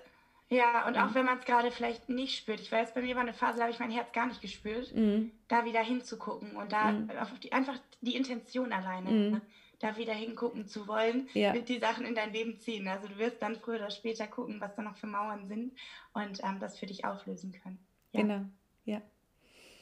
[0.48, 1.14] ja, und auch mhm.
[1.14, 2.60] wenn man es gerade vielleicht nicht spürt.
[2.60, 4.94] Ich weiß, bei mir war eine Phase, da habe ich mein Herz gar nicht gespürt.
[4.94, 5.32] Mhm.
[5.48, 7.10] Da wieder hinzugucken und da mhm.
[7.20, 9.40] auf die, einfach die Intention alleine.
[9.80, 11.54] Da wieder hingucken zu wollen, ja.
[11.54, 12.86] wird die Sachen in dein Leben ziehen.
[12.86, 15.72] Also du wirst dann früher oder später gucken, was da noch für Mauern sind
[16.12, 17.78] und ähm, das für dich auflösen können.
[18.12, 18.20] Ja.
[18.20, 18.44] Genau,
[18.84, 19.00] ja.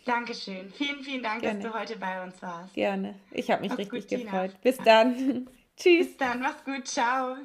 [0.04, 0.70] Dankeschön.
[0.70, 1.60] Vielen, vielen Dank, Gerne.
[1.60, 2.72] dass du heute bei uns warst.
[2.74, 3.14] Gerne.
[3.30, 4.50] Ich habe mich mach's richtig gut, gefreut.
[4.52, 4.62] Tina.
[4.62, 5.50] Bis dann.
[5.76, 6.06] Tschüss.
[6.06, 6.40] Bis dann.
[6.40, 6.86] Mach's gut.
[6.86, 7.36] Ciao.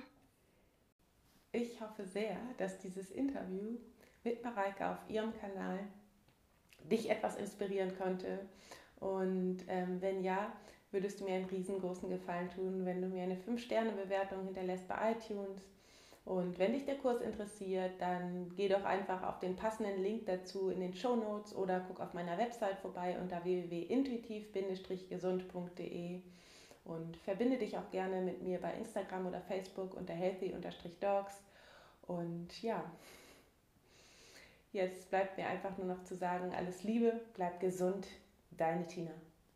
[1.51, 3.77] Ich hoffe sehr, dass dieses Interview
[4.23, 5.79] mit Mareike auf ihrem Kanal
[6.89, 8.47] dich etwas inspirieren konnte.
[8.99, 10.53] Und ähm, wenn ja,
[10.93, 15.67] würdest du mir einen riesengroßen Gefallen tun, wenn du mir eine 5-Sterne-Bewertung hinterlässt bei iTunes.
[16.25, 20.69] Und wenn dich der Kurs interessiert, dann geh doch einfach auf den passenden Link dazu
[20.69, 26.21] in den Show Notes oder guck auf meiner Website vorbei unter www.intuitiv-gesund.de
[26.85, 31.41] Und verbinde dich auch gerne mit mir bei Instagram oder Facebook unter healthy-dogs.
[32.07, 32.89] Und ja,
[34.71, 38.07] jetzt bleibt mir einfach nur noch zu sagen, alles Liebe, bleib gesund,
[38.51, 39.11] deine Tina.